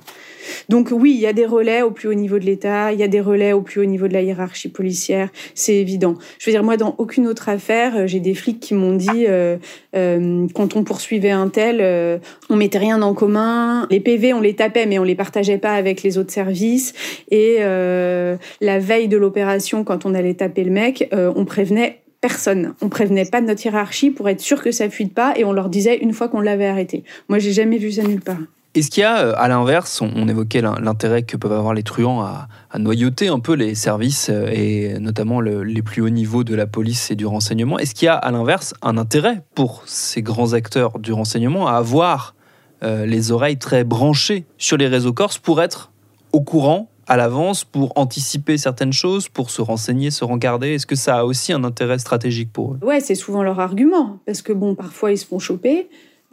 Donc 0.70 0.90
oui, 0.92 1.12
il 1.14 1.20
y 1.20 1.28
a 1.28 1.34
des 1.34 1.46
relais 1.46 1.82
au 1.82 1.92
plus 1.92 2.08
haut 2.08 2.14
niveau 2.14 2.40
de 2.40 2.46
l'État, 2.46 2.92
il 2.94 3.00
y 3.00 3.04
a 3.04 3.08
des 3.08 3.22
relais 3.22 3.54
au 3.54 3.62
plus 3.62 3.82
haut 3.82 3.86
niveau 3.86 4.08
de 4.08 4.14
la 4.14 4.22
hiérarchie 4.22 4.70
policière, 4.70 5.30
c'est 5.54 5.76
évident. 5.76 6.16
Je 6.40 6.46
veux 6.46 6.52
dire, 6.52 6.64
moi, 6.64 6.78
dans 6.78 6.96
aucune 6.98 7.28
autre 7.28 7.50
affaire, 7.50 7.98
euh, 7.98 8.08
j'ai 8.08 8.20
des 8.20 8.34
flics 8.34 8.60
qui 8.60 8.74
m'ont 8.74 8.96
dit, 8.96 9.26
euh, 9.28 9.58
euh, 9.96 10.48
quand 10.54 10.76
on 10.76 10.84
poursuivait 10.84 11.32
un 11.32 11.50
tel, 11.50 12.22
on 12.50 12.56
mettait 12.56 12.78
rien 12.78 13.02
en 13.02 13.14
commun, 13.14 13.88
les 13.90 14.00
PV, 14.00 14.34
on 14.34 14.42
les 14.42 14.56
tapait, 14.56 14.86
mais 14.86 15.00
on 15.00 15.04
les 15.04 15.16
partageait 15.16 15.58
pas 15.58 15.74
avec 15.74 16.04
les 16.04 16.18
autres 16.18 16.32
services. 16.32 16.94
Et 17.32 17.60
la 17.60 18.80
veille 18.80 19.08
de 19.08 19.18
l'opération, 19.18 19.84
quand 19.84 20.06
on 20.06 20.14
allait 20.14 20.34
taper 20.36 20.64
le 20.64 20.72
mec, 20.72 21.10
on 21.14 21.46
prévenait 21.46 22.02
personne. 22.22 22.74
On 22.82 22.90
prévenait 22.90 23.26
pas 23.26 23.42
de 23.42 23.48
notre 23.48 23.66
hiérarchie 23.66 24.12
pour 24.12 24.30
être 24.30 24.42
sûr 24.42 24.62
que 24.62 24.72
ça 24.72 24.90
fuite 24.90 25.14
pas 25.14 25.34
et 25.38 25.44
on 25.46 25.54
leur 25.54 25.70
disait 25.70 25.98
une 25.98 26.14
fois 26.14 26.28
qu'on 26.28 26.42
l'avait 26.42 26.68
arrêté. 26.68 27.04
Moi, 27.30 27.40
j'ai 27.40 27.52
jamais 27.52 27.78
vu 27.78 27.92
ça 27.92 28.04
nulle 28.04 28.22
part. 28.22 28.40
Est-ce 28.76 28.92
qu'il 28.92 29.02
y 29.02 29.06
a, 29.06 29.20
euh, 29.20 29.34
à 29.38 29.48
l'inverse, 29.48 30.02
on, 30.02 30.28
évoquait 30.28 30.62
l'intérêt 30.62 31.24
que 31.24 31.38
peuvent 31.38 31.54
avoir 31.54 31.74
les 31.74 31.84
truands 31.84 32.22
à, 32.22 32.50
noyauter 32.78 33.30
un 33.30 33.40
peu 33.40 33.54
les 33.54 33.74
services 33.74 34.30
euh, 34.30 34.50
et 34.52 35.00
notamment 35.00 35.40
les 35.40 35.82
plus 35.82 36.02
hauts 36.02 36.10
niveaux 36.10 36.44
de 36.44 36.54
la 36.56 36.68
police 36.68 37.10
et 37.10 37.16
du 37.16 37.26
renseignement? 37.26 37.80
Est-ce 37.80 37.96
qu'il 37.96 38.08
y 38.08 38.10
a, 38.10 38.16
à 38.16 38.32
l'inverse, 38.32 38.74
un 38.82 38.98
intérêt 38.98 39.44
pour 39.56 39.84
ces 39.86 40.22
grands 40.22 40.52
acteurs 40.52 41.00
du 41.00 41.14
renseignement 41.14 41.68
à 41.68 41.78
avoir 41.78 42.36
euh, 42.84 43.06
les 43.06 43.32
oreilles 43.32 43.58
très 43.58 43.86
branchées 43.86 44.44
sur 44.58 44.76
les 44.76 44.88
réseaux 44.88 45.14
corses 45.14 45.38
pour 45.38 45.62
être 45.62 45.94
au 46.34 46.42
courant 46.42 46.90
à 47.08 47.18
l'avance, 47.18 47.64
pour 47.64 47.94
anticiper 47.96 48.58
certaines 48.58 48.94
choses, 48.94 49.30
pour 49.30 49.50
se 49.50 49.62
renseigner, 49.62 50.12
se 50.12 50.24
regarder 50.24 50.76
Est-ce 50.76 50.86
que 50.86 50.96
ça 50.96 51.20
a 51.20 51.24
aussi 51.24 51.54
un 51.54 51.64
intérêt 51.64 52.00
stratégique 52.00 52.52
pour 52.52 52.74
eux? 52.74 52.80
Ouais, 52.82 53.00
c'est 53.00 53.16
souvent 53.16 53.44
leur 53.44 53.60
argument, 53.60 54.20
parce 54.26 54.42
que 54.42 54.54
bon, 54.54 54.76
parfois 54.76 55.12
ils 55.12 55.18
se 55.18 55.26
font 55.26 55.40
choper. 55.40 55.88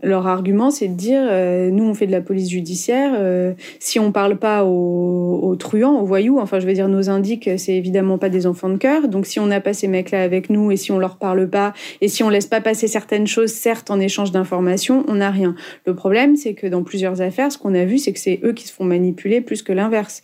Leur 0.04 0.26
argument, 0.26 0.72
c'est 0.72 0.88
de 0.88 0.94
dire, 0.94 1.22
euh, 1.30 1.70
nous, 1.70 1.84
on 1.84 1.94
fait 1.94 2.08
de 2.08 2.10
la 2.10 2.20
police 2.20 2.50
judiciaire. 2.50 3.12
Euh, 3.14 3.52
si 3.78 4.00
on 4.00 4.10
parle 4.10 4.36
pas 4.36 4.64
aux, 4.64 5.54
truands, 5.56 6.00
aux 6.00 6.04
voyous, 6.04 6.40
enfin, 6.40 6.58
je 6.58 6.66
veux 6.66 6.72
dire, 6.72 6.88
nos 6.88 7.08
indiques, 7.08 7.48
c'est 7.56 7.74
évidemment 7.74 8.18
pas 8.18 8.28
des 8.28 8.48
enfants 8.48 8.68
de 8.68 8.78
cœur. 8.78 9.06
Donc, 9.06 9.26
si 9.26 9.38
on 9.38 9.46
n'a 9.46 9.60
pas 9.60 9.72
ces 9.72 9.86
mecs-là 9.86 10.24
avec 10.24 10.50
nous 10.50 10.72
et 10.72 10.76
si 10.76 10.90
on 10.90 10.98
leur 10.98 11.18
parle 11.18 11.48
pas 11.48 11.72
et 12.00 12.08
si 12.08 12.24
on 12.24 12.30
laisse 12.30 12.46
pas 12.46 12.60
passer 12.60 12.88
certaines 12.88 13.28
choses, 13.28 13.52
certes, 13.52 13.92
en 13.92 14.00
échange 14.00 14.32
d'informations, 14.32 15.04
on 15.06 15.14
n'a 15.14 15.30
rien. 15.30 15.54
Le 15.86 15.94
problème, 15.94 16.34
c'est 16.34 16.54
que 16.54 16.66
dans 16.66 16.82
plusieurs 16.82 17.20
affaires, 17.20 17.52
ce 17.52 17.58
qu'on 17.58 17.74
a 17.74 17.84
vu, 17.84 17.98
c'est 17.98 18.12
que 18.12 18.18
c'est 18.18 18.40
eux 18.42 18.54
qui 18.54 18.66
se 18.66 18.72
font 18.72 18.84
manipuler 18.84 19.40
plus 19.40 19.62
que 19.62 19.72
l'inverse. 19.72 20.22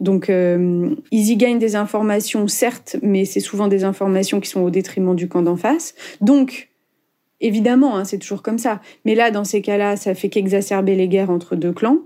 Donc, 0.00 0.30
euh, 0.30 0.90
ils 1.10 1.30
y 1.30 1.36
gagnent 1.36 1.58
des 1.58 1.76
informations, 1.76 2.46
certes, 2.46 2.96
mais 3.02 3.24
c'est 3.24 3.40
souvent 3.40 3.68
des 3.68 3.84
informations 3.84 4.40
qui 4.40 4.48
sont 4.48 4.60
au 4.60 4.70
détriment 4.70 5.16
du 5.16 5.28
camp 5.28 5.42
d'en 5.42 5.56
face. 5.56 5.94
Donc, 6.20 6.68
Évidemment, 7.40 7.96
hein, 7.96 8.04
c'est 8.04 8.18
toujours 8.18 8.42
comme 8.42 8.58
ça. 8.58 8.80
Mais 9.04 9.14
là, 9.14 9.30
dans 9.30 9.44
ces 9.44 9.62
cas-là, 9.62 9.96
ça 9.96 10.14
fait 10.16 10.28
qu'exacerber 10.28 10.96
les 10.96 11.06
guerres 11.06 11.30
entre 11.30 11.54
deux 11.54 11.72
clans. 11.72 11.98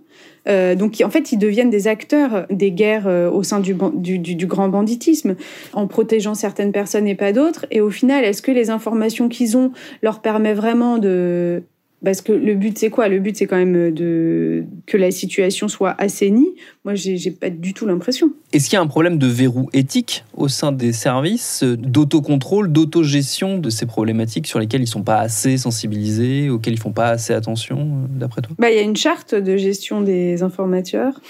Euh, 0.46 0.74
donc, 0.74 1.02
en 1.02 1.08
fait, 1.08 1.32
ils 1.32 1.38
deviennent 1.38 1.70
des 1.70 1.88
acteurs 1.88 2.46
des 2.50 2.70
guerres 2.70 3.06
euh, 3.06 3.30
au 3.30 3.42
sein 3.42 3.58
du, 3.58 3.74
du, 4.18 4.46
grand 4.46 4.68
banditisme, 4.68 5.36
en 5.72 5.86
protégeant 5.86 6.34
certaines 6.34 6.70
personnes 6.70 7.06
et 7.06 7.14
pas 7.14 7.32
d'autres. 7.32 7.64
Et 7.70 7.80
au 7.80 7.88
final, 7.88 8.24
est-ce 8.24 8.42
que 8.42 8.52
les 8.52 8.68
informations 8.68 9.30
qu'ils 9.30 9.56
ont 9.56 9.72
leur 10.02 10.20
permettent 10.20 10.56
vraiment 10.56 10.98
de 10.98 11.62
Parce 12.04 12.20
que 12.20 12.32
le 12.32 12.54
but, 12.54 12.76
c'est 12.76 12.90
quoi? 12.90 13.08
Le 13.08 13.20
but, 13.20 13.36
c'est 13.36 13.46
quand 13.46 13.56
même 13.56 13.92
de 13.92 14.64
que 14.86 14.96
la 14.96 15.10
situation 15.12 15.68
soit 15.68 15.94
assainie. 15.98 16.54
Moi, 16.84 16.94
j'ai 16.94 17.30
pas 17.30 17.48
du 17.48 17.74
tout 17.74 17.86
l'impression. 17.86 18.32
Est-ce 18.52 18.68
qu'il 18.68 18.76
y 18.76 18.78
a 18.78 18.82
un 18.82 18.88
problème 18.88 19.18
de 19.18 19.26
verrou 19.26 19.68
éthique 19.72 20.24
au 20.36 20.48
sein 20.48 20.72
des 20.72 20.92
services, 20.92 21.62
euh, 21.62 21.76
d'autocontrôle, 21.76 22.72
d'autogestion 22.72 23.58
de 23.58 23.70
ces 23.70 23.86
problématiques 23.86 24.48
sur 24.48 24.58
lesquelles 24.58 24.82
ils 24.82 24.88
sont 24.88 25.04
pas 25.04 25.18
assez 25.18 25.56
sensibilisés, 25.58 26.50
auxquelles 26.50 26.74
ils 26.74 26.80
font 26.80 26.92
pas 26.92 27.08
assez 27.08 27.34
attention, 27.34 27.78
euh, 27.78 28.18
d'après 28.18 28.42
toi? 28.42 28.54
Bah, 28.58 28.70
il 28.70 28.76
y 28.76 28.80
a 28.80 28.82
une 28.82 28.96
charte 28.96 29.34
de 29.34 29.56
gestion 29.56 30.00
des 30.00 30.42
informateurs. 30.42 31.20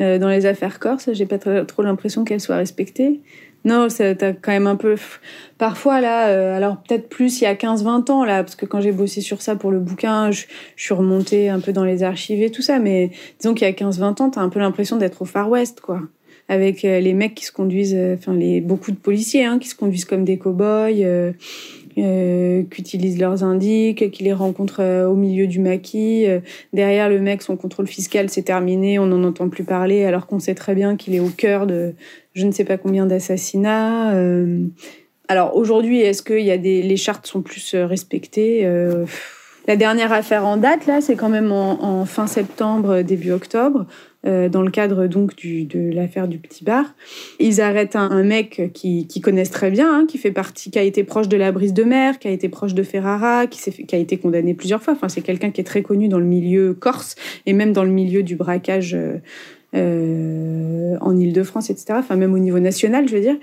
Euh, 0.00 0.18
dans 0.18 0.28
les 0.28 0.46
affaires 0.46 0.78
corses, 0.78 1.10
j'ai 1.12 1.26
pas 1.26 1.38
trop 1.38 1.82
l'impression 1.82 2.24
qu'elle 2.24 2.40
soit 2.40 2.56
respectée. 2.56 3.20
Non, 3.64 3.88
t'as 3.88 4.32
quand 4.32 4.52
même 4.52 4.66
un 4.66 4.76
peu. 4.76 4.96
Parfois, 5.58 6.00
là, 6.00 6.28
euh, 6.28 6.56
alors 6.56 6.78
peut-être 6.82 7.08
plus 7.10 7.40
il 7.40 7.44
y 7.44 7.46
a 7.46 7.54
15-20 7.54 8.10
ans, 8.10 8.24
là, 8.24 8.42
parce 8.42 8.56
que 8.56 8.64
quand 8.64 8.80
j'ai 8.80 8.92
bossé 8.92 9.20
sur 9.20 9.42
ça 9.42 9.54
pour 9.54 9.70
le 9.70 9.80
bouquin, 9.80 10.30
je, 10.30 10.46
je 10.76 10.84
suis 10.84 10.94
remontée 10.94 11.50
un 11.50 11.60
peu 11.60 11.72
dans 11.72 11.84
les 11.84 12.02
archives 12.02 12.42
et 12.42 12.50
tout 12.50 12.62
ça, 12.62 12.78
mais 12.78 13.10
disons 13.38 13.52
qu'il 13.52 13.66
y 13.66 13.70
a 13.70 13.74
15-20 13.74 14.22
ans, 14.22 14.30
t'as 14.30 14.40
un 14.40 14.48
peu 14.48 14.60
l'impression 14.60 14.96
d'être 14.96 15.20
au 15.20 15.26
Far 15.26 15.50
West, 15.50 15.80
quoi. 15.80 16.00
Avec 16.48 16.84
euh, 16.84 17.00
les 17.00 17.12
mecs 17.12 17.34
qui 17.34 17.44
se 17.44 17.52
conduisent, 17.52 17.94
euh, 17.94 18.16
enfin, 18.18 18.32
les, 18.32 18.62
beaucoup 18.62 18.92
de 18.92 18.96
policiers, 18.96 19.44
hein, 19.44 19.58
qui 19.58 19.68
se 19.68 19.74
conduisent 19.74 20.06
comme 20.06 20.24
des 20.24 20.38
cow-boys, 20.38 21.32
euh, 22.02 22.50
euh, 22.50 22.62
qui 22.70 22.80
utilisent 22.80 23.18
leurs 23.18 23.44
indices, 23.44 23.94
qui 23.94 24.24
les 24.24 24.32
rencontrent 24.32 24.82
euh, 24.82 25.06
au 25.06 25.14
milieu 25.14 25.46
du 25.46 25.60
maquis. 25.60 26.26
euh, 26.26 26.40
derrière 26.72 27.08
le 27.08 27.20
mec, 27.20 27.42
son 27.42 27.56
contrôle 27.56 27.86
fiscal, 27.86 28.30
c'est 28.30 28.42
terminé, 28.42 28.98
on 28.98 29.06
n'en 29.06 29.24
entend 29.24 29.48
plus 29.48 29.64
parler, 29.64 30.04
alors 30.04 30.26
qu'on 30.26 30.38
sait 30.38 30.54
très 30.54 30.74
bien 30.74 30.96
qu'il 30.96 31.14
est 31.14 31.20
au 31.20 31.28
cœur 31.28 31.66
de 31.66 31.94
je 32.34 32.46
ne 32.46 32.52
sais 32.52 32.64
pas 32.64 32.76
combien 32.78 33.06
d'assassinats. 33.06 34.14
Alors 35.28 35.56
aujourd'hui, 35.56 36.00
est-ce 36.00 36.22
que 36.22 36.38
y 36.38 36.52
a 36.52 36.58
des, 36.58 36.82
les 36.82 36.96
chartes 36.96 37.26
sont 37.26 37.42
plus 37.42 37.74
respectées 37.74 38.64
La 39.66 39.76
dernière 39.76 40.12
affaire 40.12 40.46
en 40.46 40.56
date, 40.56 40.86
là, 40.86 41.00
c'est 41.00 41.16
quand 41.16 41.28
même 41.28 41.50
en 41.50 42.04
fin 42.04 42.28
septembre, 42.28 43.02
début 43.02 43.32
octobre, 43.32 43.86
euh, 44.26 44.48
dans 44.48 44.62
le 44.62 44.70
cadre 44.70 45.06
donc 45.06 45.34
de 45.36 45.92
l'affaire 45.92 46.28
du 46.28 46.38
petit 46.38 46.62
bar. 46.64 46.84
Ils 47.38 47.60
arrêtent 47.60 47.96
un, 47.96 48.22
mec 48.22 48.70
qui, 48.74 49.06
connaissent 49.22 49.50
très 49.50 49.70
bien, 49.70 49.92
hein, 49.92 50.06
qui 50.06 50.18
fait 50.18 50.30
partie, 50.30 50.70
qui 50.70 50.78
a 50.78 50.82
été 50.82 51.04
proche 51.04 51.28
de 51.28 51.36
la 51.36 51.52
brise 51.52 51.72
de 51.72 51.84
mer, 51.84 52.18
qui 52.18 52.28
a 52.28 52.30
été 52.30 52.48
proche 52.48 52.74
de 52.74 52.82
Ferrara, 52.82 53.46
qui 53.46 53.94
a 53.94 53.98
été 53.98 54.18
condamné 54.18 54.54
plusieurs 54.54 54.82
fois. 54.82 54.92
Enfin, 54.92 55.08
c'est 55.08 55.22
quelqu'un 55.22 55.50
qui 55.50 55.60
est 55.60 55.64
très 55.64 55.82
connu 55.82 56.08
dans 56.08 56.18
le 56.18 56.26
milieu 56.26 56.74
corse 56.74 57.14
et 57.46 57.52
même 57.52 57.72
dans 57.72 57.84
le 57.84 57.90
milieu 57.90 58.22
du 58.22 58.36
braquage. 58.36 58.94
euh, 58.94 59.18
euh, 59.74 60.96
en 61.00 61.16
Ile-de-France, 61.16 61.70
etc. 61.70 61.94
Enfin, 61.98 62.16
même 62.16 62.34
au 62.34 62.38
niveau 62.38 62.58
national, 62.58 63.08
je 63.08 63.14
veux 63.14 63.22
dire. 63.22 63.36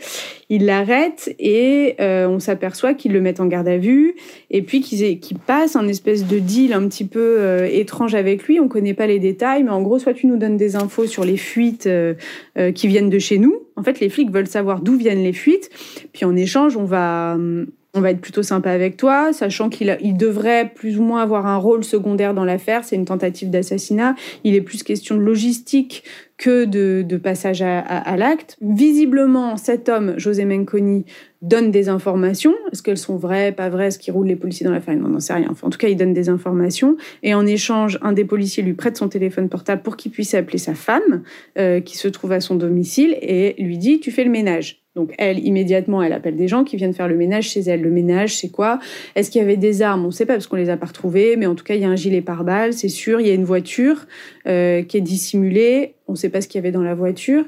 Ils 0.50 0.66
l'arrêtent 0.66 1.34
et 1.40 1.96
euh, 2.00 2.28
on 2.28 2.40
s'aperçoit 2.40 2.94
qu'ils 2.94 3.14
le 3.14 3.22
mettent 3.22 3.40
en 3.40 3.48
garde 3.48 3.68
à 3.68 3.78
vue 3.78 4.16
et 4.50 4.62
puis 4.62 4.82
qu'ils 4.82 5.20
qu'ils 5.20 5.40
passent 5.40 5.76
un 5.76 5.88
espèce 5.88 6.26
de 6.26 6.40
deal 6.40 6.74
un 6.74 6.88
petit 6.88 7.06
peu 7.06 7.38
euh, 7.40 7.68
étrange 7.70 8.16
avec 8.16 8.44
lui. 8.44 8.60
On 8.60 8.68
connaît 8.68 8.94
pas 8.94 9.08
les 9.08 9.20
détails, 9.20 9.64
mais 9.64 9.72
en 9.72 9.82
gros, 9.82 10.00
soit 10.00 10.14
tu 10.14 10.28
nous 10.28 10.38
donnes 10.38 10.58
des 10.58 10.76
infos 10.76 11.06
sur 11.06 11.24
les 11.24 11.38
fuites 11.38 11.88
euh, 11.88 12.14
euh, 12.58 12.72
qui 12.72 12.88
viennent 12.88 13.10
de 13.10 13.20
chez 13.20 13.38
nous. 13.38 13.62
En 13.76 13.84
fait, 13.84 14.00
les 14.00 14.10
flics 14.10 14.32
veulent 14.32 14.48
savoir 14.48 14.82
d'où 14.82 14.96
viennent 14.96 15.24
les 15.24 15.34
fuites. 15.34 15.70
Puis 16.14 16.26
en 16.26 16.36
échange, 16.36 16.78
on 16.78 16.86
va 16.86 17.34
hum, 17.36 17.68
on 17.94 18.02
va 18.02 18.12
être 18.12 18.22
plutôt 18.22 18.44
sympa 18.44 18.72
avec 18.72 18.98
toi, 18.98 19.34
sachant 19.34 19.70
qu'il 19.70 20.18
devrait 20.18 20.72
plus 20.76 21.00
ou 21.00 21.04
moins 21.04 21.22
avoir 21.22 21.48
un 21.48 21.58
rôle 21.58 21.84
secondaire 21.84 22.34
dans 22.34 22.46
l'affaire. 22.46 22.84
C'est 22.84 22.96
une 22.96 23.06
tentative 23.06 23.50
d'assassinat. 23.50 24.16
Il 24.44 24.56
est 24.56 24.62
plus 24.62 24.84
question 24.84 25.16
de 25.16 25.22
logistique 25.22 26.04
que 26.38 26.66
de, 26.66 27.04
de 27.08 27.18
passage 27.18 27.62
à, 27.62 27.80
à- 27.80 27.98
à 27.98 28.16
l'acte. 28.16 28.58
Visiblement, 28.62 29.58
cet 29.58 29.90
homme, 29.90 30.14
José 30.18 30.46
Menconi, 30.46 31.06
donne 31.42 31.72
des 31.72 31.90
informations. 31.90 32.54
Est-ce 32.72 32.82
qu'elles 32.84 32.98
sont 32.98 33.16
vraies, 33.18 33.52
pas 33.52 33.70
vraies 33.70 33.88
Est-ce 33.88 34.00
qu'il 34.00 34.14
roule 34.14 34.28
les 34.28 34.36
policiers 34.36 34.66
dans 34.66 34.72
l'affaire 34.72 34.96
On 35.04 35.08
n'en 35.10 35.20
sait 35.20 35.34
rien. 35.34 35.48
Enfin, 35.52 35.68
en 35.68 35.70
tout 35.70 35.78
cas, 35.78 35.88
il 35.88 35.96
donne 35.98 36.14
des 36.14 36.30
informations. 36.30 36.96
Et 37.24 37.34
en 37.34 37.46
échange, 37.46 37.98
un 38.02 38.12
des 38.14 38.26
policiers 38.26 38.64
lui 38.64 38.74
prête 38.74 38.98
son 38.98 39.10
téléphone 39.10 39.50
portable 39.50 39.82
pour 39.82 39.98
qu'il 39.98 40.12
puisse 40.12 40.34
appeler 40.34 40.58
sa 40.58 40.74
femme, 40.76 41.24
euh, 41.58 41.80
qui 41.80 41.98
se 41.98 42.08
trouve 42.08 42.32
à 42.32 42.40
son 42.40 42.56
domicile, 42.56 43.18
et 43.22 43.56
lui 43.62 43.78
dit 43.78 44.00
Tu 44.00 44.12
fais 44.12 44.24
le 44.24 44.32
ménage. 44.32 44.84
Donc 44.96 45.14
elle, 45.20 45.38
immédiatement, 45.46 46.02
elle 46.02 46.14
appelle 46.14 46.36
des 46.36 46.48
gens 46.48 46.64
qui 46.64 46.76
viennent 46.76 46.94
faire 46.94 47.08
le 47.08 47.16
ménage 47.16 47.50
chez 47.50 47.60
elle. 47.62 47.82
Le 47.82 47.92
ménage, 47.92 48.36
c'est 48.38 48.50
quoi? 48.50 48.80
Est-ce 49.16 49.30
qu'il 49.30 49.40
y 49.40 49.44
avait 49.44 49.56
des 49.58 49.84
armes? 49.84 50.04
On 50.04 50.08
ne 50.08 50.12
sait 50.12 50.26
pas 50.26 50.34
parce 50.34 50.48
qu'on 50.48 50.56
les 50.56 50.72
a 50.72 50.78
pas 50.78 50.88
retrouvées, 50.88 51.36
mais 51.36 51.46
en 51.46 51.54
tout 51.54 51.64
cas, 51.64 51.76
il 51.76 51.82
y 51.82 51.86
a 51.86 51.90
un 51.90 51.96
gilet 51.96 52.22
pare-balles, 52.22 52.74
c'est 52.74 52.90
sûr. 52.90 53.22
Il 53.22 53.28
y 53.28 53.30
a 53.30 53.36
une 53.36 53.44
voiture 53.46 54.08
euh, 54.48 54.82
qui 54.82 54.98
est 54.98 55.02
dissimulée. 55.02 55.94
On 56.08 56.14
ne 56.14 56.18
sait 56.18 56.30
pas 56.30 56.42
ce 56.42 56.48
qu'il 56.48 56.60
y 56.60 56.62
avait 56.62 56.72
dans 56.72 56.84
la 56.84 56.96
voiture. 56.96 57.46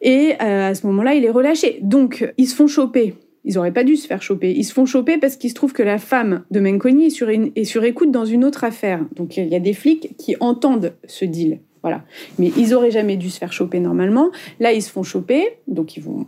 Et 0.00 0.32
euh, 0.42 0.70
à 0.70 0.74
ce 0.74 0.86
moment-là, 0.86 1.14
il 1.14 1.24
est 1.24 1.30
relâché. 1.30 1.78
Donc, 1.82 2.32
ils 2.36 2.46
se 2.46 2.54
font 2.54 2.66
choper. 2.66 3.14
Ils 3.44 3.58
auraient 3.58 3.72
pas 3.72 3.84
dû 3.84 3.96
se 3.96 4.06
faire 4.06 4.22
choper. 4.22 4.52
Ils 4.52 4.64
se 4.64 4.72
font 4.72 4.86
choper 4.86 5.18
parce 5.18 5.36
qu'il 5.36 5.50
se 5.50 5.54
trouve 5.54 5.72
que 5.72 5.82
la 5.82 5.98
femme 5.98 6.44
de 6.50 6.60
Menconi 6.60 7.06
est 7.06 7.10
sur, 7.10 7.28
est 7.30 7.64
sur 7.64 7.84
écoute 7.84 8.10
dans 8.10 8.24
une 8.24 8.44
autre 8.44 8.64
affaire. 8.64 9.04
Donc, 9.16 9.36
il 9.36 9.48
y 9.48 9.54
a 9.54 9.60
des 9.60 9.74
flics 9.74 10.16
qui 10.16 10.36
entendent 10.40 10.94
ce 11.06 11.24
deal. 11.24 11.60
Voilà. 11.82 12.04
Mais 12.38 12.52
ils 12.56 12.74
auraient 12.74 12.90
jamais 12.90 13.16
dû 13.16 13.30
se 13.30 13.38
faire 13.38 13.52
choper 13.52 13.80
normalement. 13.80 14.30
Là, 14.60 14.72
ils 14.72 14.82
se 14.82 14.90
font 14.90 15.02
choper. 15.02 15.44
Donc, 15.66 15.96
ils 15.96 16.02
vont 16.02 16.26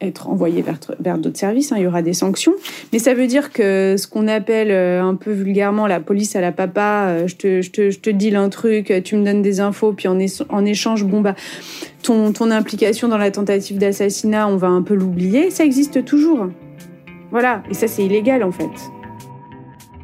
être 0.00 0.28
envoyés 0.28 0.60
vers, 0.60 0.78
vers 1.00 1.16
d'autres 1.18 1.38
services. 1.38 1.72
hein. 1.72 1.76
Il 1.78 1.84
y 1.84 1.86
aura 1.86 2.02
des 2.02 2.12
sanctions. 2.12 2.52
Mais 2.92 2.98
ça 2.98 3.14
veut 3.14 3.26
dire 3.26 3.50
que 3.52 3.96
ce 3.96 4.06
qu'on 4.06 4.28
appelle 4.28 4.70
euh, 4.70 5.02
un 5.02 5.14
peu 5.14 5.32
vulgairement 5.32 5.86
la 5.86 6.00
police 6.00 6.36
à 6.36 6.40
la 6.40 6.52
papa, 6.52 7.06
euh, 7.08 7.26
je, 7.26 7.36
te, 7.36 7.62
je, 7.62 7.70
te, 7.70 7.90
je 7.90 7.98
te 7.98 8.10
deal 8.10 8.36
un 8.36 8.48
truc, 8.50 8.92
tu 9.04 9.16
me 9.16 9.24
donnes 9.24 9.42
des 9.42 9.60
infos, 9.60 9.92
puis 9.92 10.08
en, 10.08 10.18
en 10.50 10.64
échange, 10.66 11.04
bon, 11.04 11.22
bah, 11.22 11.34
ton, 12.02 12.32
ton 12.32 12.50
implication 12.50 13.08
dans 13.08 13.18
la 13.18 13.30
tentative 13.30 13.78
d'assassinat, 13.78 14.48
on 14.48 14.56
va 14.56 14.68
un 14.68 14.82
peu 14.82 14.94
l'oublier. 14.94 15.50
Ça 15.50 15.64
existe 15.64 16.04
toujours. 16.04 16.48
Voilà. 17.30 17.62
Et 17.70 17.74
ça, 17.74 17.88
c'est 17.88 18.04
illégal, 18.04 18.42
en 18.44 18.52
fait. 18.52 18.70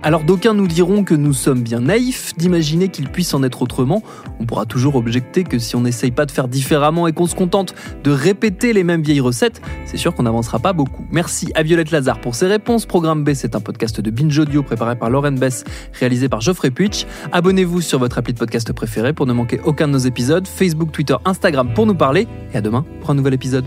Alors 0.05 0.25
d'aucuns 0.25 0.55
nous 0.55 0.67
diront 0.67 1.05
que 1.05 1.15
nous 1.15 1.33
sommes 1.33 1.63
bien 1.63 1.81
naïfs 1.81 2.37
d'imaginer 2.37 2.89
qu'il 2.89 3.09
puisse 3.09 3.35
en 3.35 3.43
être 3.45 3.63
autrement. 3.63 4.03
On 4.41 4.47
pourra 4.47 4.67
toujours 4.67 4.97
objecter 4.97 5.45
que 5.45 5.61
si 5.61 5.77
on 5.77 5.83
n'essaye 5.83 6.11
pas 6.11 6.27
de 6.27 6.33
faire 6.33 6.49
différemment 6.49 7.07
et 7.07 7.13
qu'on 7.13 7.29
se 7.29 7.37
contente 7.37 7.75
de 8.03 8.11
répéter 8.11 8.73
les 8.73 8.83
mêmes 8.83 9.03
vieilles 9.03 9.21
recettes, 9.21 9.63
c'est 9.87 9.97
sûr 9.97 10.13
qu'on 10.13 10.25
n'avancera 10.25 10.59
pas 10.59 10.73
beaucoup. 10.73 11.07
Merci 11.13 11.53
à 11.55 11.63
Violette 11.63 11.93
Lazare 11.93 12.21
pour 12.21 12.35
ses 12.35 12.49
réponses. 12.49 12.85
Programme 12.85 13.23
B, 13.23 13.35
c'est 13.35 13.55
un 13.55 13.61
podcast 13.61 14.01
de 14.01 14.11
Binge 14.11 14.37
Audio 14.39 14.65
préparé 14.65 14.97
par 14.97 15.09
Lauren 15.09 15.33
Bess, 15.33 15.63
réalisé 15.93 16.29
par 16.29 16.41
Geoffrey 16.41 16.73
Puitch. 16.73 17.07
Abonnez-vous 17.31 17.81
sur 17.81 18.01
votre 18.01 18.19
appli 18.19 18.33
de 18.33 18.39
podcast 18.39 18.73
préféré 18.73 19.13
pour 19.13 19.27
ne 19.27 19.33
manquer 19.33 19.61
aucun 19.65 19.87
de 19.87 19.93
nos 19.93 19.99
épisodes. 19.99 20.49
Facebook, 20.49 20.91
Twitter, 20.91 21.17
Instagram 21.25 21.73
pour 21.75 21.87
nous 21.87 21.95
parler. 21.95 22.27
Et 22.53 22.57
à 22.57 22.61
demain 22.61 22.85
pour 23.01 23.11
un 23.11 23.15
nouvel 23.15 23.35
épisode. 23.35 23.67